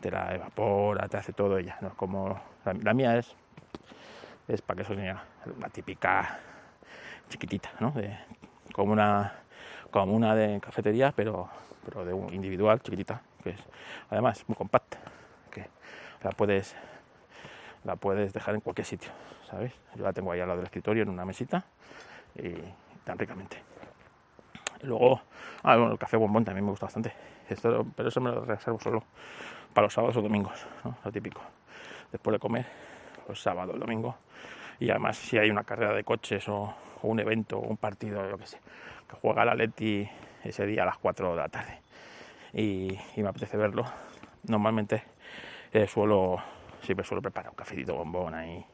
te 0.00 0.10
la 0.10 0.34
evapora, 0.34 1.08
te 1.08 1.16
hace 1.16 1.32
todo 1.32 1.58
ella. 1.58 1.78
¿no? 1.80 1.90
Como 1.96 2.40
la, 2.64 2.94
mía 2.94 3.16
es, 3.16 3.34
es 4.46 4.62
para 4.62 4.76
que 4.76 4.82
eso 4.82 4.94
sea 4.94 5.24
la 5.60 5.68
típica 5.68 6.38
chiquitita, 7.28 7.70
¿no? 7.80 7.90
De, 7.92 8.16
como 8.72 8.92
una 8.92 9.32
como 9.90 10.14
una 10.14 10.34
de 10.34 10.60
cafetería, 10.60 11.12
pero, 11.16 11.48
pero 11.84 12.04
de 12.04 12.12
un 12.12 12.32
individual, 12.32 12.80
chiquitita, 12.80 13.22
que 13.42 13.50
es 13.50 13.60
además 14.10 14.44
muy 14.46 14.56
compacta, 14.56 14.98
que 15.50 15.66
la 16.22 16.30
puedes 16.30 16.76
la 17.84 17.96
puedes 17.96 18.32
dejar 18.32 18.54
en 18.54 18.60
cualquier 18.60 18.86
sitio, 18.86 19.10
¿sabes? 19.48 19.72
Yo 19.94 20.04
la 20.04 20.12
tengo 20.12 20.32
ahí 20.32 20.40
al 20.40 20.48
lado 20.48 20.58
del 20.58 20.66
escritorio 20.66 21.04
en 21.04 21.08
una 21.08 21.24
mesita 21.24 21.64
y 22.34 22.52
tan 23.04 23.18
ricamente. 23.18 23.62
Luego, 24.82 25.20
ah, 25.62 25.76
bueno, 25.76 25.92
el 25.92 25.98
café 25.98 26.16
bombón 26.16 26.44
también 26.44 26.64
me 26.64 26.70
gusta 26.70 26.86
bastante, 26.86 27.12
Esto, 27.48 27.86
pero 27.96 28.08
eso 28.08 28.20
me 28.20 28.30
lo 28.30 28.44
reservo 28.44 28.80
solo 28.80 29.04
para 29.72 29.86
los 29.86 29.94
sábados 29.94 30.16
o 30.16 30.22
domingos, 30.22 30.66
lo 31.04 31.12
típico. 31.12 31.40
Después 32.10 32.32
de 32.32 32.38
comer, 32.38 32.66
los 33.28 33.40
sábados, 33.40 33.76
o 33.76 33.78
domingo. 33.78 34.16
Y 34.80 34.90
además, 34.90 35.16
si 35.16 35.38
hay 35.38 35.50
una 35.50 35.64
carrera 35.64 35.92
de 35.92 36.04
coches 36.04 36.48
o, 36.48 36.74
un 37.02 37.20
evento 37.20 37.58
o 37.58 37.68
un 37.68 37.76
partido, 37.76 38.28
yo 38.28 38.38
que 38.38 38.46
sé, 38.46 38.58
que 39.08 39.16
juega 39.20 39.44
la 39.44 39.54
Leti 39.54 40.08
ese 40.42 40.66
día 40.66 40.82
a 40.82 40.86
las 40.86 40.98
4 40.98 41.30
de 41.30 41.36
la 41.36 41.48
tarde 41.48 41.80
y, 42.52 42.98
me 43.16 43.28
apetece 43.28 43.56
verlo, 43.56 43.84
normalmente 44.44 45.04
eh, 45.72 45.86
suelo 45.86 46.42
siempre 46.80 47.04
suelo 47.04 47.20
preparar 47.20 47.50
un 47.50 47.56
cafecito 47.56 47.94
bombón 47.94 48.34
ahí, 48.34 48.64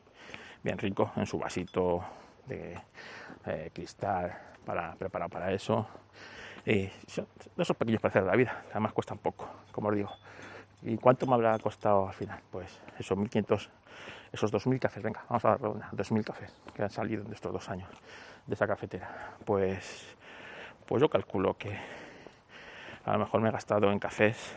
bien 0.63 0.79
rico, 0.79 1.13
en 1.17 1.27
su 1.27 1.39
vasito 1.39 2.05
de 2.47 2.77
eh, 3.47 3.71
cristal 3.73 4.37
para 4.65 4.95
preparar 4.95 5.31
para 5.31 5.53
eso. 5.53 5.87
Y 6.67 6.91
son 7.07 7.27
esos 7.59 7.77
pequeños 7.77 8.01
placeres 8.01 8.25
de 8.25 8.31
la 8.31 8.37
vida, 8.37 8.65
además 8.71 8.93
cuestan 8.93 9.19
poco, 9.19 9.49
como 9.71 9.89
os 9.89 9.95
digo. 9.95 10.11
¿Y 10.83 10.97
cuánto 10.97 11.27
me 11.27 11.35
habrá 11.35 11.59
costado 11.59 12.09
al 12.09 12.15
final? 12.15 12.41
Pues 12.51 12.81
esos 12.99 13.17
1500, 13.17 13.71
esos 14.33 14.51
2000 14.51 14.81
cafés, 14.81 15.03
venga, 15.03 15.25
vamos 15.29 15.45
a 15.45 15.49
dar 15.51 15.67
una, 15.67 15.89
2000 15.93 16.25
cafés 16.25 16.55
que 16.75 16.83
han 16.83 16.91
salido 16.91 17.25
en 17.25 17.33
estos 17.33 17.53
dos 17.53 17.69
años 17.69 17.89
de 18.47 18.55
esa 18.55 18.67
cafetera. 18.67 19.35
Pues, 19.45 20.17
pues 20.87 21.01
yo 21.01 21.09
calculo 21.09 21.57
que 21.57 21.79
a 23.05 23.13
lo 23.13 23.19
mejor 23.19 23.41
me 23.41 23.49
he 23.49 23.53
gastado 23.53 23.91
en 23.91 23.99
cafés, 23.99 24.55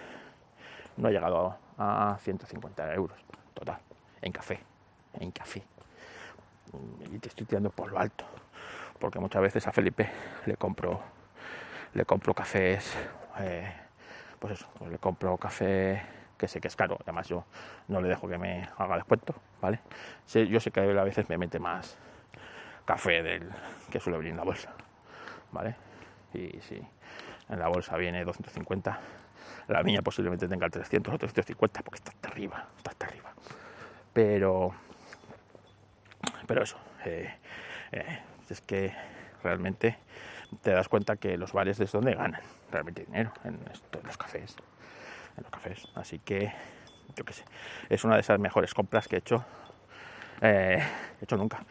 no 0.97 1.09
he 1.09 1.11
llegado 1.11 1.57
a 1.77 2.17
150 2.21 2.93
euros 2.93 3.17
total, 3.53 3.79
en 4.21 4.31
café, 4.31 4.59
en 5.19 5.31
café. 5.31 5.63
Y 7.11 7.19
te 7.19 7.29
estoy 7.29 7.45
tirando 7.45 7.69
por 7.69 7.91
lo 7.91 7.99
alto, 7.99 8.25
porque 8.99 9.19
muchas 9.19 9.41
veces 9.41 9.67
a 9.67 9.71
Felipe 9.71 10.09
le 10.45 10.57
compro, 10.57 11.01
le 11.93 12.05
compro 12.05 12.33
cafés, 12.33 12.93
eh, 13.39 13.71
pues 14.39 14.53
eso, 14.53 14.67
pues 14.77 14.91
le 14.91 14.97
compro 14.97 15.37
café 15.37 16.01
que 16.37 16.47
sé 16.47 16.61
que 16.61 16.67
es 16.67 16.75
caro, 16.75 16.97
además 17.01 17.27
yo 17.27 17.45
no 17.87 17.99
le 17.99 18.09
dejo 18.09 18.27
que 18.27 18.37
me 18.37 18.69
haga 18.77 18.95
descuento, 18.95 19.33
¿vale? 19.59 19.79
yo 20.27 20.59
sé 20.59 20.71
que 20.71 20.79
a 20.79 21.03
veces 21.03 21.27
me 21.29 21.37
mete 21.37 21.59
más 21.59 21.97
café 22.85 23.23
del 23.23 23.49
que 23.91 23.99
suele 23.99 24.19
venir 24.19 24.31
en 24.31 24.37
la 24.37 24.43
bolsa, 24.43 24.71
¿vale? 25.51 25.75
Y 26.33 26.59
si 26.61 26.79
en 27.49 27.59
la 27.59 27.67
bolsa 27.67 27.97
viene 27.97 28.23
250, 28.23 28.99
la 29.67 29.83
mía 29.83 30.01
posiblemente 30.01 30.47
tenga 30.47 30.69
300 30.69 31.13
o 31.13 31.17
350 31.17 31.81
porque 31.81 31.97
está 31.97 32.11
hasta 32.11 32.29
arriba, 32.29 32.67
está 32.77 32.91
hasta 32.91 33.05
arriba. 33.07 33.33
Pero, 34.13 34.73
pero 36.47 36.63
eso, 36.63 36.77
eh, 37.05 37.29
eh, 37.91 38.19
es 38.49 38.61
que 38.61 38.93
realmente 39.43 39.97
te 40.61 40.71
das 40.71 40.87
cuenta 40.87 41.17
que 41.17 41.37
los 41.37 41.53
bares 41.53 41.79
es 41.79 41.91
donde 41.91 42.15
ganan 42.15 42.41
realmente 42.71 43.05
dinero, 43.05 43.31
en, 43.43 43.59
los 44.03 44.17
cafés. 44.17 44.55
En 45.37 45.43
los 45.43 45.51
cafés. 45.51 45.87
Así 45.95 46.19
que, 46.19 46.51
yo 47.15 47.25
qué 47.25 47.33
sé, 47.33 47.43
es 47.89 48.03
una 48.03 48.15
de 48.15 48.21
esas 48.21 48.39
mejores 48.39 48.73
compras 48.73 49.07
que 49.07 49.17
he 49.17 49.19
hecho, 49.19 49.45
eh, 50.41 50.81
he 51.19 51.23
hecho 51.23 51.37
nunca. 51.37 51.63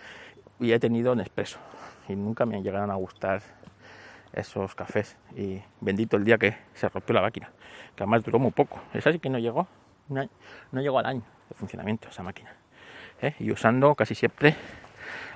Y 0.61 0.73
he 0.73 0.79
tenido 0.79 1.13
en 1.13 1.21
expreso. 1.21 1.59
Y 2.09 2.15
nunca 2.15 2.47
me 2.47 2.63
llegaron 2.63 2.91
a 2.91 2.95
gustar 2.95 3.43
esos 4.33 4.75
cafés. 4.75 5.17
Y 5.35 5.61
bendito 5.81 6.17
el 6.17 6.25
día 6.25 6.39
que 6.39 6.57
se 6.75 6.89
rompió 6.89 7.15
la 7.15 7.23
máquina, 7.23 7.51
que 7.95 8.03
además 8.03 8.23
duró 8.23 8.39
muy 8.39 8.53
poco. 8.53 8.81
Esa 8.95 9.11
sí 9.13 9.19
que 9.19 9.31
no 9.31 9.39
llegó, 9.39 9.67
no, 10.09 10.29
llegó 10.73 10.99
al 10.99 11.07
año 11.07 11.23
de 11.49 11.55
funcionamiento 11.55 12.09
esa 12.09 12.23
máquina. 12.23 12.55
¿Eh? 13.21 13.35
Y 13.39 13.51
usando 13.51 13.95
casi 13.95 14.15
siempre 14.15 14.55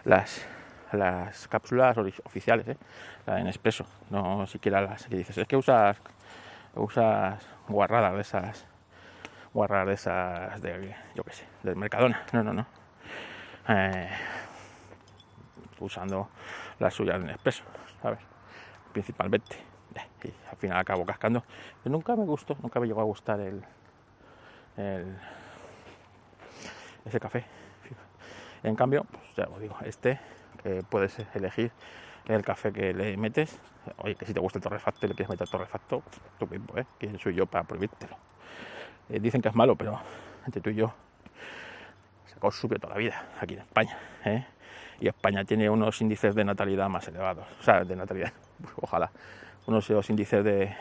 las, 0.05 0.47
las 0.93 1.49
cápsulas 1.49 1.97
oficiales, 2.25 2.69
¿eh? 2.69 2.77
la 3.27 3.41
expreso, 3.43 3.87
no 4.11 4.47
siquiera 4.47 4.81
las 4.81 5.07
que 5.07 5.17
dices, 5.17 5.37
es 5.39 5.47
que 5.47 5.57
usas, 5.57 5.97
usas 6.75 7.47
guarradas 7.69 8.15
de 8.15 8.21
esas, 8.21 8.67
guarradas 9.53 9.87
de 9.87 9.95
esas, 9.95 10.63
de, 10.63 10.95
yo 11.15 11.23
qué 11.25 11.33
sé, 11.33 11.45
del 11.63 11.77
Mercadona. 11.77 12.25
No, 12.33 12.43
no, 12.43 12.53
no. 12.53 12.67
Eh, 13.69 14.09
usando 15.81 16.29
las 16.79 16.95
suyas 16.95 17.17
en 17.17 17.31
expreso, 17.31 17.63
¿sabes? 18.03 18.21
principalmente. 18.93 19.57
Y 20.23 20.29
al 20.51 20.57
final 20.57 20.79
acabo 20.79 21.05
cascando. 21.05 21.43
Pero 21.83 21.93
nunca 21.93 22.15
me 22.15 22.25
gustó, 22.25 22.57
nunca 22.61 22.79
me 22.79 22.87
llegó 22.87 23.01
a 23.01 23.05
gustar 23.05 23.41
el, 23.41 23.63
ese 27.05 27.21
café. 27.21 27.45
En 28.63 28.77
cambio, 28.77 29.05
pues 29.11 29.25
ya 29.37 29.45
os 29.45 29.61
digo, 29.61 29.77
este 29.85 30.21
puedes 30.91 31.17
elegir 31.35 31.73
el 32.27 32.43
café 32.43 32.73
que 32.73 32.93
le 32.93 33.17
metes. 33.17 33.59
Oye, 33.99 34.15
que 34.15 34.27
si 34.27 34.35
te 34.35 34.41
gusta 34.41 34.59
el 34.59 34.63
torrefacto 34.63 35.07
y 35.07 35.09
le 35.09 35.15
quieres 35.15 35.31
meter 35.31 35.49
torrefacto, 35.49 36.03
tú 36.39 36.47
mismo, 36.47 36.77
¿eh? 36.77 36.85
¿Quién 36.99 37.19
soy 37.19 37.35
yo 37.35 37.47
para 37.47 37.65
prohibírtelo? 37.65 38.17
Eh, 39.09 39.19
dicen 39.21 39.41
que 39.41 39.49
es 39.49 39.55
malo, 39.55 39.75
pero 39.75 39.99
entre 40.47 40.61
tú 40.61 40.71
y 40.71 40.75
yo 40.75 40.93
se 42.27 42.47
ha 42.47 42.51
subido 42.51 42.79
toda 42.79 42.95
la 42.95 42.99
vida 42.99 43.25
aquí 43.41 43.55
en 43.55 43.61
España. 43.61 43.99
¿eh? 44.25 44.47
Y 45.01 45.09
España 45.09 45.45
tiene 45.45 45.69
unos 45.69 46.01
índices 46.01 46.35
de 46.35 46.45
natalidad 46.45 46.89
más 46.89 47.09
elevados. 47.09 47.47
O 47.59 47.63
sea, 47.63 47.85
de 47.85 47.97
natalidad, 47.97 48.33
ojalá, 48.81 49.11
unos 49.67 49.89
de 49.89 49.95
los 49.95 50.09
índices 50.11 50.45
de, 50.45 50.75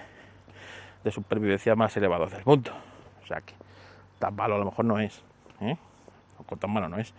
supervivencia 1.09 1.75
más 1.75 1.95
elevados 1.97 2.31
del 2.31 2.45
mundo. 2.45 2.71
O 3.23 3.25
sea 3.25 3.41
que 3.41 3.55
tan 4.19 4.35
malo 4.35 4.55
a 4.55 4.57
lo 4.59 4.65
mejor 4.65 4.85
no 4.85 4.99
es, 4.99 5.23
¿eh? 5.61 5.77
o 6.37 6.55
tan 6.55 6.71
malo 6.71 6.87
no 6.87 6.97
es. 6.97 7.13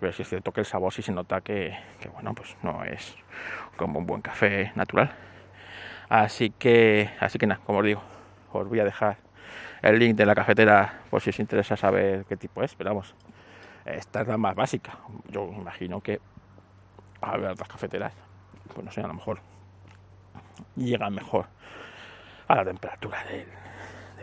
Pero 0.00 0.12
sí 0.12 0.22
es 0.22 0.28
cierto 0.28 0.52
que 0.52 0.60
el 0.60 0.66
sabor 0.66 0.92
sí 0.92 1.02
se 1.02 1.12
nota 1.12 1.40
que, 1.40 1.76
bueno, 2.12 2.34
pues 2.34 2.56
no 2.62 2.84
es 2.84 3.16
como 3.76 3.98
un 3.98 4.06
buen 4.06 4.20
café 4.20 4.72
natural. 4.74 5.14
Así 6.08 6.50
que, 6.50 7.10
así 7.20 7.38
que 7.38 7.46
nada, 7.46 7.60
como 7.64 7.80
os 7.80 7.84
digo, 7.84 8.02
os 8.52 8.68
voy 8.68 8.80
a 8.80 8.84
dejar 8.84 9.16
el 9.82 9.98
link 9.98 10.16
de 10.16 10.26
la 10.26 10.34
cafetera 10.34 11.00
por 11.10 11.20
si 11.20 11.30
os 11.30 11.38
interesa 11.38 11.76
saber 11.76 12.24
qué 12.26 12.36
tipo 12.36 12.62
es, 12.62 12.74
pero 12.74 12.90
vamos, 12.90 13.14
esta 13.84 14.22
es 14.22 14.28
la 14.28 14.36
más 14.36 14.54
básica. 14.54 14.98
Yo 15.28 15.50
imagino 15.52 16.00
que 16.00 16.20
a 17.20 17.36
ver 17.36 17.50
otras 17.50 17.68
cafeteras, 17.68 18.12
pues 18.72 18.84
no 18.84 18.92
sé, 18.92 19.00
a 19.00 19.06
lo 19.06 19.14
mejor 19.14 19.40
llegan 20.76 21.14
mejor 21.14 21.46
a 22.48 22.56
la 22.56 22.64
temperatura 22.64 23.24
del, 23.24 23.46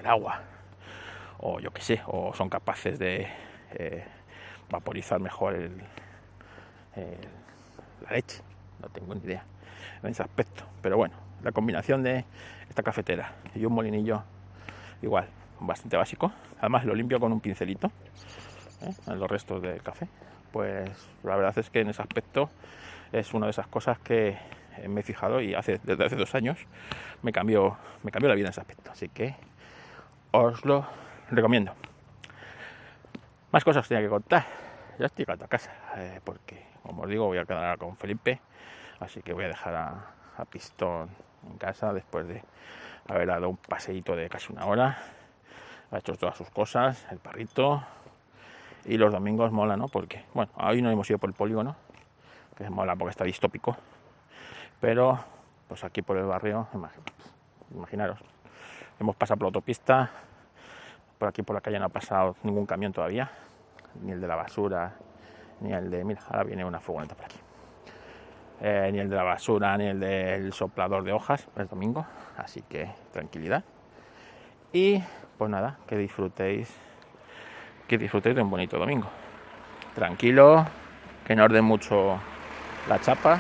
agua 0.06 0.42
o 1.40 1.62
yo 1.62 1.72
qué 1.72 1.82
sé, 1.82 2.02
o 2.08 2.34
son 2.34 2.50
capaces 2.50 3.00
de 3.00 3.26
eh, 3.72 4.06
vaporizar 4.74 5.20
mejor 5.20 5.54
el, 5.54 5.72
la 8.04 8.12
leche, 8.12 8.42
no 8.82 8.90
tengo 8.90 9.16
ni 9.16 9.22
idea 9.22 9.44
en 10.02 10.10
ese 10.10 10.24
aspecto, 10.24 10.66
pero 10.82 10.98
bueno, 10.98 11.16
la 11.44 11.52
combinación 11.52 12.04
de 12.04 12.26
esta 12.68 12.84
cafetera 12.84 13.34
y 13.56 13.64
un 13.66 13.74
molinillo 13.74 14.24
igual, 15.02 15.28
bastante 15.60 15.96
básico, 15.96 16.32
además 16.60 16.86
lo 16.86 16.96
limpio 16.96 17.20
con 17.20 17.32
un 17.32 17.40
pincelito 17.40 17.92
¿eh? 18.82 18.92
en 19.08 19.20
los 19.20 19.30
restos 19.30 19.62
del 19.62 19.82
café, 19.82 20.08
pues 20.52 20.90
la 21.24 21.36
verdad 21.36 21.58
es 21.58 21.70
que 21.70 21.82
en 21.82 21.90
ese 21.90 22.02
aspecto 22.02 22.50
es 23.12 23.34
una 23.34 23.46
de 23.46 23.52
esas 23.52 23.68
cosas 23.68 24.00
que 24.00 24.38
me 24.88 25.02
he 25.02 25.04
fijado 25.04 25.40
y 25.40 25.54
hace, 25.54 25.80
desde 25.84 26.06
hace 26.06 26.16
dos 26.16 26.34
años 26.34 26.58
me 27.22 27.32
cambió, 27.32 27.78
me 28.02 28.12
cambió 28.12 28.30
la 28.30 28.36
vida 28.36 28.48
en 28.48 28.52
ese 28.52 28.62
aspecto. 28.62 28.92
Así 28.92 29.08
que 29.10 29.36
os 30.32 30.66
lo 30.66 30.86
recomiendo. 31.30 31.74
Más 33.52 33.64
cosas 33.64 33.88
tenía 33.88 34.02
que 34.04 34.10
contar. 34.10 34.63
Ya 35.00 35.08
estoy 35.08 35.26
llegando 35.26 35.46
a 35.46 35.48
casa, 35.48 35.72
eh, 35.98 36.22
porque 36.24 36.74
como 36.84 37.04
os 37.04 37.10
digo, 37.10 37.26
voy 37.26 37.38
a 37.38 37.46
quedar 37.46 37.78
con 37.78 37.96
Felipe, 37.96 38.40
así 39.00 39.22
que 39.22 39.34
voy 39.34 39.46
a 39.46 39.48
dejar 39.48 39.76
a, 39.76 40.46
pistón 40.50 41.10
en 41.48 41.58
casa 41.58 41.94
después 41.94 42.28
de 42.28 42.44
haber 43.08 43.28
dado 43.28 43.50
un 43.50 43.58
paseíto 43.58 44.16
de 44.16 44.30
casi 44.30 44.52
una 44.52 44.66
hora. 44.66 44.98
Ha 45.92 45.98
hecho 45.98 46.16
todas 46.16 46.36
sus 46.36 46.50
cosas, 46.50 47.06
el 47.12 47.20
perrito. 47.20 47.84
Y 48.86 48.98
los 48.98 49.14
domingos 49.14 49.52
mola, 49.52 49.78
¿no? 49.78 49.88
Porque, 49.88 50.26
bueno, 50.34 50.52
hoy 50.56 50.82
no 50.82 50.90
hemos 50.92 51.10
ido 51.10 51.18
por 51.18 51.30
el 51.30 51.36
polígono, 51.36 51.76
que 52.58 52.70
mola 52.70 52.96
porque 52.96 53.12
está 53.12 53.24
distópico. 53.24 53.78
Pero, 54.82 55.24
pues 55.70 55.84
aquí 55.86 56.02
por 56.02 56.18
el 56.18 56.26
barrio, 56.26 56.68
imaginaros, 57.72 58.20
hemos 59.00 59.16
pasado 59.16 59.38
por 59.38 59.46
la 59.46 59.48
autopista, 59.48 60.12
por 61.18 61.30
aquí 61.30 61.42
por 61.42 61.56
la 61.56 61.62
calle 61.62 61.80
no 61.80 61.86
ha 61.86 61.90
pasado 61.90 62.36
ningún 62.44 62.66
camión 62.66 62.92
todavía, 62.92 63.32
ni 64.02 64.12
el 64.12 64.22
de 64.22 64.28
la 64.28 64.36
basura, 64.36 64.96
ni 65.62 65.74
el 65.74 65.90
de, 65.90 66.04
mira, 66.04 66.22
ahora 66.30 66.44
viene 66.44 66.66
una 66.66 66.80
furgoneta 66.80 67.16
por 67.16 67.26
aquí. 67.26 67.38
Eh, 68.62 68.90
ni 68.92 69.00
el 69.00 69.10
de 69.10 69.16
la 69.16 69.24
basura, 69.24 69.78
ni 69.78 69.88
el 69.88 70.00
del 70.00 70.54
soplador 70.54 71.04
de 71.04 71.12
hojas, 71.12 71.48
el 71.58 71.68
domingo, 71.68 72.06
así 72.38 72.62
que 72.62 72.90
tranquilidad. 73.12 73.64
Y 74.72 75.04
pues 75.38 75.52
nada, 75.52 75.80
que 75.88 75.98
disfrutéis, 75.98 76.74
que 77.88 77.98
disfrutéis 77.98 78.36
de 78.36 78.42
un 78.42 78.50
bonito 78.50 78.78
domingo. 78.78 79.08
Tranquilo, 79.96 80.66
que 81.26 81.36
no 81.36 81.44
orden 81.44 81.66
mucho 81.66 82.20
la 82.88 83.00
chapa. 83.00 83.40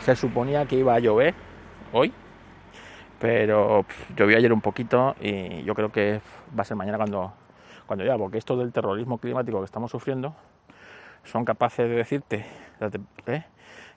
Se 0.00 0.14
suponía 0.14 0.66
que 0.66 0.76
iba 0.76 0.94
a 0.94 0.98
llover 0.98 1.34
hoy, 1.92 2.12
pero 3.18 3.84
llovió 4.14 4.36
ayer 4.36 4.52
un 4.52 4.60
poquito 4.60 5.16
y 5.20 5.62
yo 5.64 5.74
creo 5.74 5.90
que 5.90 6.20
va 6.56 6.62
a 6.62 6.64
ser 6.64 6.76
mañana 6.76 6.98
cuando, 6.98 7.32
cuando 7.86 8.04
llueva, 8.04 8.18
porque 8.18 8.38
esto 8.38 8.56
del 8.56 8.72
terrorismo 8.72 9.18
climático 9.18 9.58
que 9.58 9.64
estamos 9.64 9.90
sufriendo 9.90 10.34
son 11.24 11.44
capaces 11.44 11.88
de 11.88 11.94
decirte 11.96 12.44
¿eh? 13.26 13.44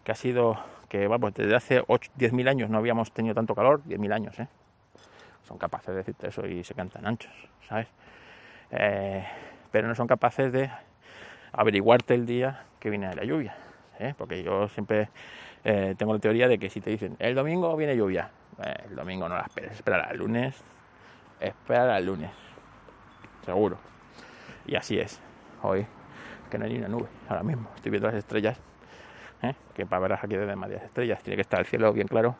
que 0.03 0.11
ha 0.11 0.15
sido 0.15 0.57
que 0.87 1.07
vamos, 1.07 1.33
desde 1.33 1.55
hace 1.55 1.81
10.000 1.83 2.49
años 2.49 2.69
no 2.69 2.79
habíamos 2.79 3.11
tenido 3.11 3.35
tanto 3.35 3.53
calor, 3.53 3.83
10.000 3.83 4.13
años, 4.13 4.39
¿eh? 4.39 4.47
son 5.47 5.57
capaces 5.57 5.89
de 5.89 5.95
decirte 5.95 6.27
eso 6.27 6.45
y 6.47 6.63
se 6.63 6.73
cantan 6.73 7.05
anchos, 7.05 7.31
¿sabes? 7.67 7.87
Eh, 8.71 9.23
pero 9.71 9.87
no 9.87 9.95
son 9.95 10.07
capaces 10.07 10.51
de 10.51 10.69
averiguarte 11.51 12.15
el 12.15 12.25
día 12.25 12.65
que 12.79 12.89
viene 12.89 13.13
la 13.13 13.23
lluvia, 13.23 13.55
¿eh? 13.99 14.15
porque 14.17 14.43
yo 14.43 14.67
siempre 14.67 15.09
tengo 15.97 16.13
la 16.13 16.19
teoría 16.19 16.47
de 16.47 16.57
que 16.57 16.69
si 16.69 16.79
te 16.79 16.89
dicen 16.89 17.17
el 17.19 17.35
domingo 17.35 17.75
viene 17.75 17.95
lluvia, 17.95 18.31
el 18.87 18.95
domingo 18.95 19.27
no 19.27 19.35
la 19.35 19.41
esperes, 19.41 19.73
espera 19.73 20.03
al 20.05 20.17
lunes, 20.17 20.55
espera 21.39 21.95
al 21.95 22.05
lunes, 22.05 22.31
seguro. 23.49 23.77
Y 24.67 24.75
así 24.75 24.99
es, 24.99 25.19
hoy 25.63 25.87
que 26.51 26.57
no 26.59 26.65
hay 26.65 26.73
ni 26.73 26.77
una 26.77 26.87
nube 26.87 27.07
ahora 27.27 27.41
mismo. 27.41 27.69
Estoy 27.75 27.89
viendo 27.89 28.07
las 28.07 28.17
estrellas, 28.17 28.59
¿eh? 29.41 29.55
que 29.73 29.87
para 29.87 30.01
ver 30.01 30.13
aquí 30.13 30.35
desde 30.35 30.55
Madrid 30.55 30.77
estrellas 30.77 31.23
tiene 31.23 31.35
que 31.35 31.41
estar 31.41 31.59
el 31.59 31.65
cielo 31.65 31.91
bien 31.91 32.07
claro. 32.07 32.35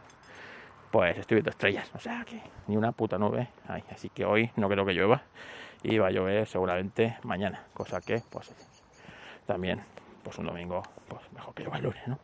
Pues 0.91 1.17
estoy 1.17 1.35
viendo 1.35 1.49
estrellas, 1.49 1.89
o 1.95 1.99
sea 1.99 2.23
que 2.25 2.41
ni 2.67 2.77
una 2.77 2.91
puta 2.91 3.17
nube 3.17 3.49
hay. 3.67 3.83
Así 3.91 4.09
que 4.09 4.25
hoy 4.25 4.51
no 4.55 4.69
creo 4.69 4.85
que 4.85 4.93
llueva 4.93 5.23
y 5.81 5.97
va 5.97 6.07
a 6.07 6.11
llover 6.11 6.47
seguramente 6.47 7.17
mañana, 7.23 7.63
cosa 7.73 8.01
que 8.01 8.21
pues 8.29 8.51
también 9.47 9.81
pues 10.23 10.37
un 10.37 10.45
domingo 10.45 10.83
pues 11.07 11.21
mejor 11.31 11.55
que 11.55 11.63
llueva 11.63 11.77
el 11.77 11.83
lunes, 11.83 12.07
¿no? 12.07 12.19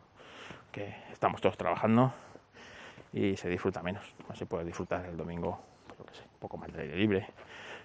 Que 0.72 0.96
estamos 1.12 1.42
todos 1.42 1.58
trabajando 1.58 2.14
y 3.14 3.36
se 3.38 3.50
disfruta 3.50 3.82
menos. 3.82 4.14
No 4.28 4.36
se 4.36 4.46
puede 4.46 4.66
disfrutar 4.66 5.06
el 5.06 5.18
domingo, 5.18 5.60
pues, 5.88 6.22
un 6.22 6.40
poco 6.40 6.58
más 6.58 6.72
de 6.74 6.82
aire 6.82 6.98
libre. 6.98 7.28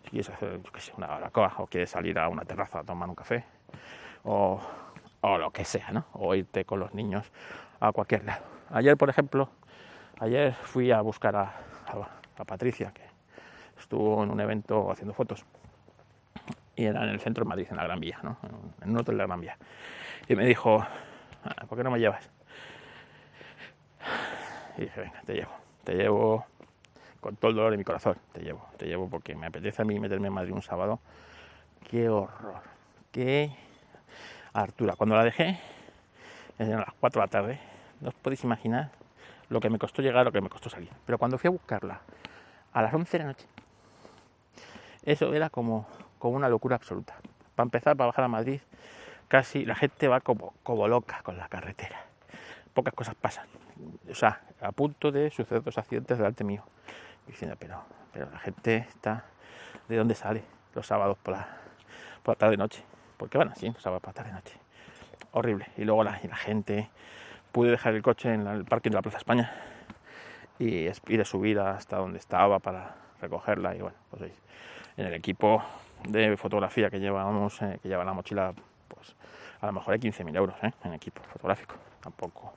Si 0.04 0.10
quieres 0.10 0.30
hacer, 0.30 0.60
una 0.96 1.06
baracoa 1.06 1.54
o 1.58 1.66
quieres 1.66 1.90
salir 1.90 2.18
a 2.18 2.28
una 2.28 2.44
terraza 2.44 2.80
a 2.80 2.84
tomar 2.84 3.08
un 3.08 3.14
café, 3.14 3.44
o, 4.24 4.60
lo 5.22 5.50
que 5.50 5.64
sea, 5.64 5.90
¿no? 5.92 6.06
O 6.14 6.34
irte 6.34 6.64
con 6.64 6.80
los 6.80 6.94
niños 6.94 7.30
a 7.80 7.92
cualquier 7.92 8.24
lado. 8.24 8.42
Ayer, 8.70 8.96
por 8.96 9.10
ejemplo, 9.10 9.50
ayer 10.18 10.54
fui 10.54 10.90
a 10.90 11.00
buscar 11.00 11.36
a, 11.36 11.52
Patricia, 12.46 12.90
que 12.92 13.02
estuvo 13.78 14.24
en 14.24 14.30
un 14.30 14.40
evento 14.40 14.90
haciendo 14.90 15.12
fotos. 15.12 15.44
Y 16.74 16.86
era 16.86 17.02
en 17.02 17.10
el 17.10 17.20
centro 17.20 17.44
de 17.44 17.48
Madrid, 17.50 17.66
en 17.70 17.76
la 17.76 17.84
Gran 17.84 18.00
Vía, 18.00 18.18
¿no? 18.22 18.38
En 18.80 18.90
un 18.90 18.96
hotel 18.96 19.16
de 19.16 19.18
la 19.18 19.26
Gran 19.26 19.40
Vía. 19.42 19.58
Y 20.26 20.34
me 20.34 20.46
dijo, 20.46 20.78
ah, 21.44 21.66
¿por 21.68 21.76
qué 21.76 21.84
no 21.84 21.90
me 21.90 21.98
llevas? 21.98 22.30
Y 24.78 24.82
dije, 24.82 25.00
venga, 25.00 25.20
te 25.26 25.34
llevo. 25.34 25.52
Te 25.84 25.94
llevo 25.94 26.46
con 27.20 27.36
todo 27.36 27.50
el 27.50 27.56
dolor 27.56 27.70
de 27.70 27.76
mi 27.76 27.84
corazón. 27.84 28.16
Te 28.32 28.40
llevo, 28.40 28.66
te 28.76 28.86
llevo 28.86 29.08
porque 29.08 29.34
me 29.34 29.46
apetece 29.46 29.82
a 29.82 29.84
mí 29.84 29.98
meterme 30.00 30.28
en 30.28 30.34
Madrid 30.34 30.52
un 30.52 30.62
sábado. 30.62 31.00
Qué 31.88 32.08
horror. 32.08 32.62
Qué 33.12 33.50
Artura. 34.52 34.96
Cuando 34.96 35.14
la 35.14 35.24
dejé, 35.24 35.58
eran 36.58 36.80
las 36.80 36.92
4 36.98 37.20
de 37.20 37.26
la 37.26 37.30
tarde, 37.30 37.60
no 38.00 38.08
os 38.08 38.14
podéis 38.14 38.42
imaginar 38.42 38.90
lo 39.48 39.60
que 39.60 39.70
me 39.70 39.78
costó 39.78 40.02
llegar, 40.02 40.24
lo 40.24 40.32
que 40.32 40.40
me 40.40 40.48
costó 40.48 40.68
salir. 40.68 40.90
Pero 41.06 41.18
cuando 41.18 41.38
fui 41.38 41.48
a 41.48 41.50
buscarla 41.52 42.00
a 42.72 42.82
las 42.82 42.92
11 42.92 43.18
de 43.18 43.24
la 43.24 43.30
noche, 43.30 43.46
eso 45.04 45.32
era 45.34 45.50
como, 45.50 45.86
como 46.18 46.36
una 46.36 46.48
locura 46.48 46.76
absoluta. 46.76 47.14
Para 47.54 47.64
empezar, 47.64 47.96
para 47.96 48.08
bajar 48.08 48.24
a 48.24 48.28
Madrid, 48.28 48.60
casi 49.28 49.64
la 49.64 49.76
gente 49.76 50.08
va 50.08 50.20
como, 50.20 50.54
como 50.62 50.88
loca 50.88 51.20
con 51.22 51.36
la 51.38 51.48
carretera. 51.48 52.04
Pocas 52.74 52.94
cosas 52.94 53.14
pasan. 53.14 53.46
O 54.10 54.14
sea, 54.14 54.40
a 54.60 54.72
punto 54.72 55.12
de 55.12 55.30
suceder 55.30 55.62
dos 55.62 55.78
accidentes 55.78 56.18
delante 56.18 56.44
mío. 56.44 56.64
Pero, 58.12 58.30
la 58.30 58.38
gente 58.38 58.76
está. 58.88 59.24
¿De 59.88 59.96
dónde 59.96 60.14
sale 60.14 60.42
los 60.74 60.86
sábados 60.86 61.18
por 61.18 61.34
la, 61.34 61.48
por 62.22 62.34
la 62.34 62.38
tarde 62.38 62.56
noche? 62.56 62.84
porque 63.20 63.36
van 63.36 63.48
así, 63.48 63.70
se 63.78 63.90
va 63.90 63.96
a 63.96 64.00
pasar 64.00 64.24
de 64.24 64.32
noche. 64.32 64.56
Horrible. 65.32 65.66
Y 65.76 65.84
luego 65.84 66.02
la, 66.02 66.14
gente, 66.14 66.88
pude 67.52 67.70
dejar 67.70 67.94
el 67.94 68.00
coche 68.00 68.32
en 68.32 68.46
el 68.46 68.64
parking 68.64 68.92
de 68.92 68.94
la 68.94 69.02
Plaza 69.02 69.18
España 69.18 69.52
y 70.58 70.88
ir 71.08 71.20
a 71.20 71.24
subir 71.26 71.58
hasta 71.58 71.98
donde 71.98 72.18
estaba 72.18 72.60
para 72.60 72.96
recogerla. 73.20 73.76
Y 73.76 73.82
bueno, 73.82 73.98
pues 74.08 74.32
en 74.96 75.04
el 75.04 75.12
equipo 75.12 75.62
de 76.08 76.34
fotografía 76.38 76.88
que 76.88 76.98
llevábamos, 76.98 77.60
eh, 77.60 77.78
que 77.82 77.88
lleva 77.90 78.04
la 78.04 78.14
mochila, 78.14 78.54
pues 78.88 79.14
a 79.60 79.66
lo 79.66 79.72
mejor 79.72 79.92
hay 79.92 80.00
15.000 80.00 80.34
euros 80.34 80.56
¿eh? 80.62 80.72
en 80.84 80.94
equipo 80.94 81.22
fotográfico. 81.24 81.74
Tampoco 82.00 82.54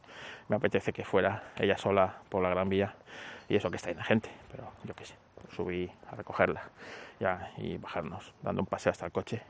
me 0.47 0.55
apetece 0.55 0.93
que 0.93 1.03
fuera 1.03 1.43
ella 1.59 1.77
sola 1.77 2.19
por 2.29 2.41
la 2.41 2.47
Gran 2.47 2.69
Vía 2.69 2.95
y 3.53 3.55
eso 3.55 3.69
que 3.69 3.75
está 3.75 3.93
la 3.93 4.03
gente, 4.03 4.31
pero 4.51 4.71
yo 4.83 4.95
qué 4.95 5.05
sé, 5.05 5.13
subí 5.55 5.87
a 6.11 6.15
recogerla 6.15 6.63
ya 7.19 7.51
y 7.57 7.77
bajarnos, 7.77 8.33
dando 8.41 8.63
un 8.63 8.65
paseo 8.65 8.91
hasta 8.91 9.05
el 9.05 9.11
coche 9.11 9.43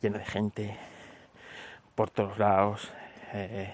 lleno 0.00 0.18
de 0.18 0.24
gente 0.24 0.76
por 1.96 2.10
todos 2.10 2.38
lados. 2.38 2.92
Eh, 3.32 3.72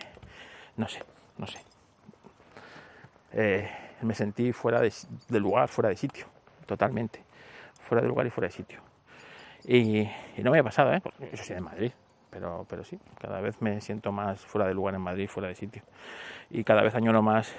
no 0.79 0.89
sé, 0.89 1.03
no 1.37 1.47
sé. 1.47 1.59
Eh, 3.35 3.71
me 4.01 4.15
sentí 4.15 4.51
fuera 4.55 4.81
de, 4.81 4.91
lugar, 5.41 5.69
fuera 5.69 5.91
de 5.91 5.97
sitio, 5.97 6.25
totalmente. 6.65 7.23
Fuera 7.83 8.01
de 8.01 8.09
lugar 8.09 8.27
y 8.27 8.31
fuera 8.31 8.49
de 8.49 8.55
sitio. 8.55 8.81
Y, 9.65 10.09
no 10.39 10.53
me 10.53 10.61
ha 10.61 10.65
pasado, 10.65 10.91
¿eh? 10.95 11.03
Eso 11.33 11.45
sí, 11.45 11.53
en 11.53 11.65
Madrid. 11.65 11.93
Pero, 12.31 12.65
pero 12.67 12.83
sí, 12.83 12.99
cada 13.21 13.43
vez 13.43 13.61
me 13.61 13.79
siento 13.83 14.11
más 14.11 14.41
fuera 14.41 14.67
de 14.67 14.73
lugar 14.73 14.95
en 14.95 15.03
Madrid, 15.03 15.29
fuera 15.29 15.49
de 15.49 15.55
sitio. 15.55 15.83
Y 16.49 16.65
cada 16.65 16.83
vez 16.83 16.95
añoro 16.95 17.21
más 17.21 17.55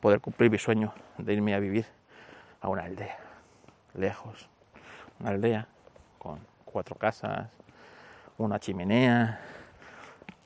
poder 0.00 0.20
cumplir 0.20 0.50
mi 0.50 0.58
sueño 0.58 0.92
de 1.18 1.32
irme 1.32 1.54
a 1.54 1.58
vivir 1.58 1.86
a 2.60 2.68
una 2.68 2.84
aldea, 2.84 3.18
lejos. 3.94 4.48
Una 5.20 5.30
aldea 5.30 5.66
con 6.18 6.40
cuatro 6.64 6.96
casas, 6.96 7.48
una 8.38 8.58
chimenea 8.60 9.40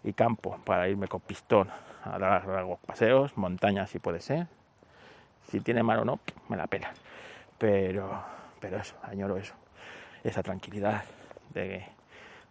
y 0.04 0.12
campo 0.12 0.58
para 0.64 0.88
irme 0.88 1.08
con 1.08 1.20
pistón 1.20 1.68
a 2.04 2.18
dar 2.18 2.46
largos 2.46 2.80
paseos, 2.80 3.36
montañas 3.36 3.90
si 3.90 3.98
puede 3.98 4.20
ser. 4.20 4.46
Si 5.48 5.60
tiene 5.60 5.82
mar 5.82 5.98
o 5.98 6.04
no, 6.04 6.20
me 6.48 6.56
la 6.56 6.66
pela. 6.66 6.92
Pero, 7.58 8.22
pero 8.60 8.78
eso, 8.78 8.96
añoro 9.02 9.36
eso, 9.36 9.54
esa 10.24 10.42
tranquilidad 10.42 11.04
de, 11.52 11.84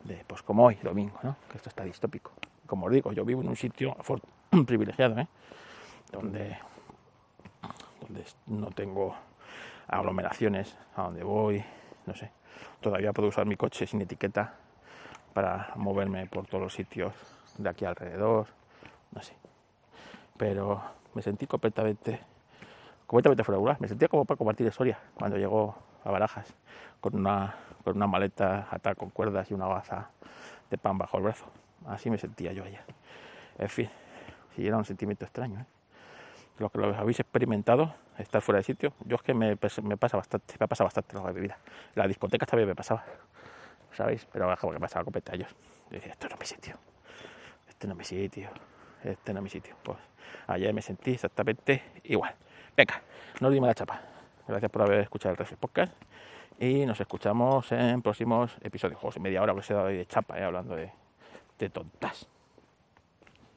de 0.04 0.24
pues 0.28 0.42
como 0.44 0.66
hoy, 0.66 0.76
domingo, 0.82 1.20
¿no? 1.24 1.36
que 1.50 1.58
esto 1.58 1.70
está 1.70 1.84
distópico. 1.84 2.32
Como 2.68 2.86
os 2.86 2.92
digo, 2.92 3.12
yo 3.12 3.26
vivo 3.26 3.42
en 3.42 3.50
un 3.50 3.56
sitio 3.56 3.98
privilegiado, 4.66 5.20
¿eh? 5.20 5.28
donde 6.12 6.58
no 8.48 8.68
tengo 8.72 9.16
aglomeraciones 9.88 10.78
a 10.96 11.04
donde 11.04 11.24
voy, 11.24 11.64
no 12.06 12.16
sé, 12.16 12.32
todavía 12.80 13.14
puedo 13.14 13.30
usar 13.30 13.46
mi 13.46 13.56
coche 13.56 13.86
sin 13.86 14.02
etiqueta 14.02 14.56
para 15.34 15.72
moverme 15.76 16.26
por 16.28 16.46
todos 16.48 16.64
los 16.64 16.74
sitios 16.74 17.14
de 17.58 17.70
aquí 17.70 17.86
alrededor, 17.86 18.48
no 19.12 19.22
sé. 19.22 19.34
Pero 20.38 20.82
me 21.14 21.22
sentí 21.22 21.48
completamente, 21.48 22.20
completamente 23.06 23.44
fuera 23.44 23.60
de. 23.60 23.78
Me 23.80 23.88
sentía 23.88 24.08
como 24.08 24.26
para 24.26 24.38
compartir 24.38 24.66
historia 24.68 25.00
cuando 25.16 25.38
llegó 25.38 25.76
a 26.04 26.12
Barajas 26.12 26.54
con 27.00 27.16
una, 27.16 27.56
con 27.84 27.96
una 27.96 28.08
maleta 28.08 28.68
atada 28.72 28.96
con 28.96 29.10
cuerdas 29.10 29.50
y 29.52 29.54
una 29.54 29.68
baza 29.68 30.10
de 30.70 30.78
pan 30.78 30.98
bajo 30.98 31.18
el 31.18 31.24
brazo. 31.24 31.46
Así 31.88 32.10
me 32.10 32.18
sentía 32.18 32.54
yo 32.54 32.64
allá. 32.64 32.84
En 33.58 33.70
fin, 33.70 33.90
si 34.56 34.66
era 34.66 34.78
un 34.78 34.86
sentimiento 34.86 35.26
extraño. 35.26 35.60
¿eh? 35.60 35.66
los 36.58 36.72
que 36.72 36.78
los 36.78 36.96
habéis 36.98 37.20
experimentado, 37.20 37.94
estar 38.18 38.42
fuera 38.42 38.58
de 38.58 38.64
sitio, 38.64 38.94
yo 39.06 39.16
es 39.16 39.22
que 39.22 39.34
me, 39.34 39.58
pasa 39.58 40.18
bastante, 40.18 40.56
me 40.60 40.68
pasa 40.68 40.84
bastante 40.84 41.16
lo 41.16 41.26
que 41.26 41.34
mi 41.34 41.42
vida. 41.42 41.58
La 41.96 42.08
discoteca 42.08 42.46
también 42.46 42.68
me 42.70 42.76
pasaba, 42.76 43.04
sabéis 43.92 44.28
Pero 44.32 44.56
como 44.58 44.74
que 44.74 44.80
pasaba 44.80 45.04
con 45.04 45.14
petallos. 45.14 45.50
Yo 45.90 45.98
decía, 45.98 46.14
esto 46.14 46.28
no 46.28 46.36
es 46.36 46.40
mi 46.40 46.46
sitio, 46.46 46.78
este 47.68 47.88
no 47.88 47.94
es 47.94 47.98
mi 47.98 48.06
sitio, 48.06 48.50
este 49.04 49.34
no 49.34 49.40
es 49.40 49.44
mi 49.44 49.50
sitio. 49.50 49.76
Pues 49.84 49.98
ayer 50.48 50.74
me 50.74 50.82
sentí 50.82 51.12
exactamente 51.12 51.84
igual. 52.04 52.36
Venga, 52.78 53.02
no 53.40 53.50
dimos 53.50 53.68
la 53.68 53.76
chapa. 53.76 54.02
Gracias 54.48 54.72
por 54.72 54.84
haber 54.84 55.00
escuchado 55.00 55.32
el 55.32 55.38
Reflex 55.38 55.60
Podcast 55.60 55.94
y 56.60 56.86
nos 56.86 57.00
escuchamos 57.00 57.72
en 57.72 58.02
próximos 58.02 58.56
episodios. 58.62 59.20
Media 59.20 59.42
hora 59.42 59.54
que 59.54 59.64
se 59.64 59.74
he 59.74 59.76
dado 59.76 59.88
de 59.88 60.06
chapa, 60.06 60.40
¿eh? 60.40 60.44
hablando 60.44 60.76
de, 60.76 60.92
de 61.58 61.70
tontas. 61.70 62.28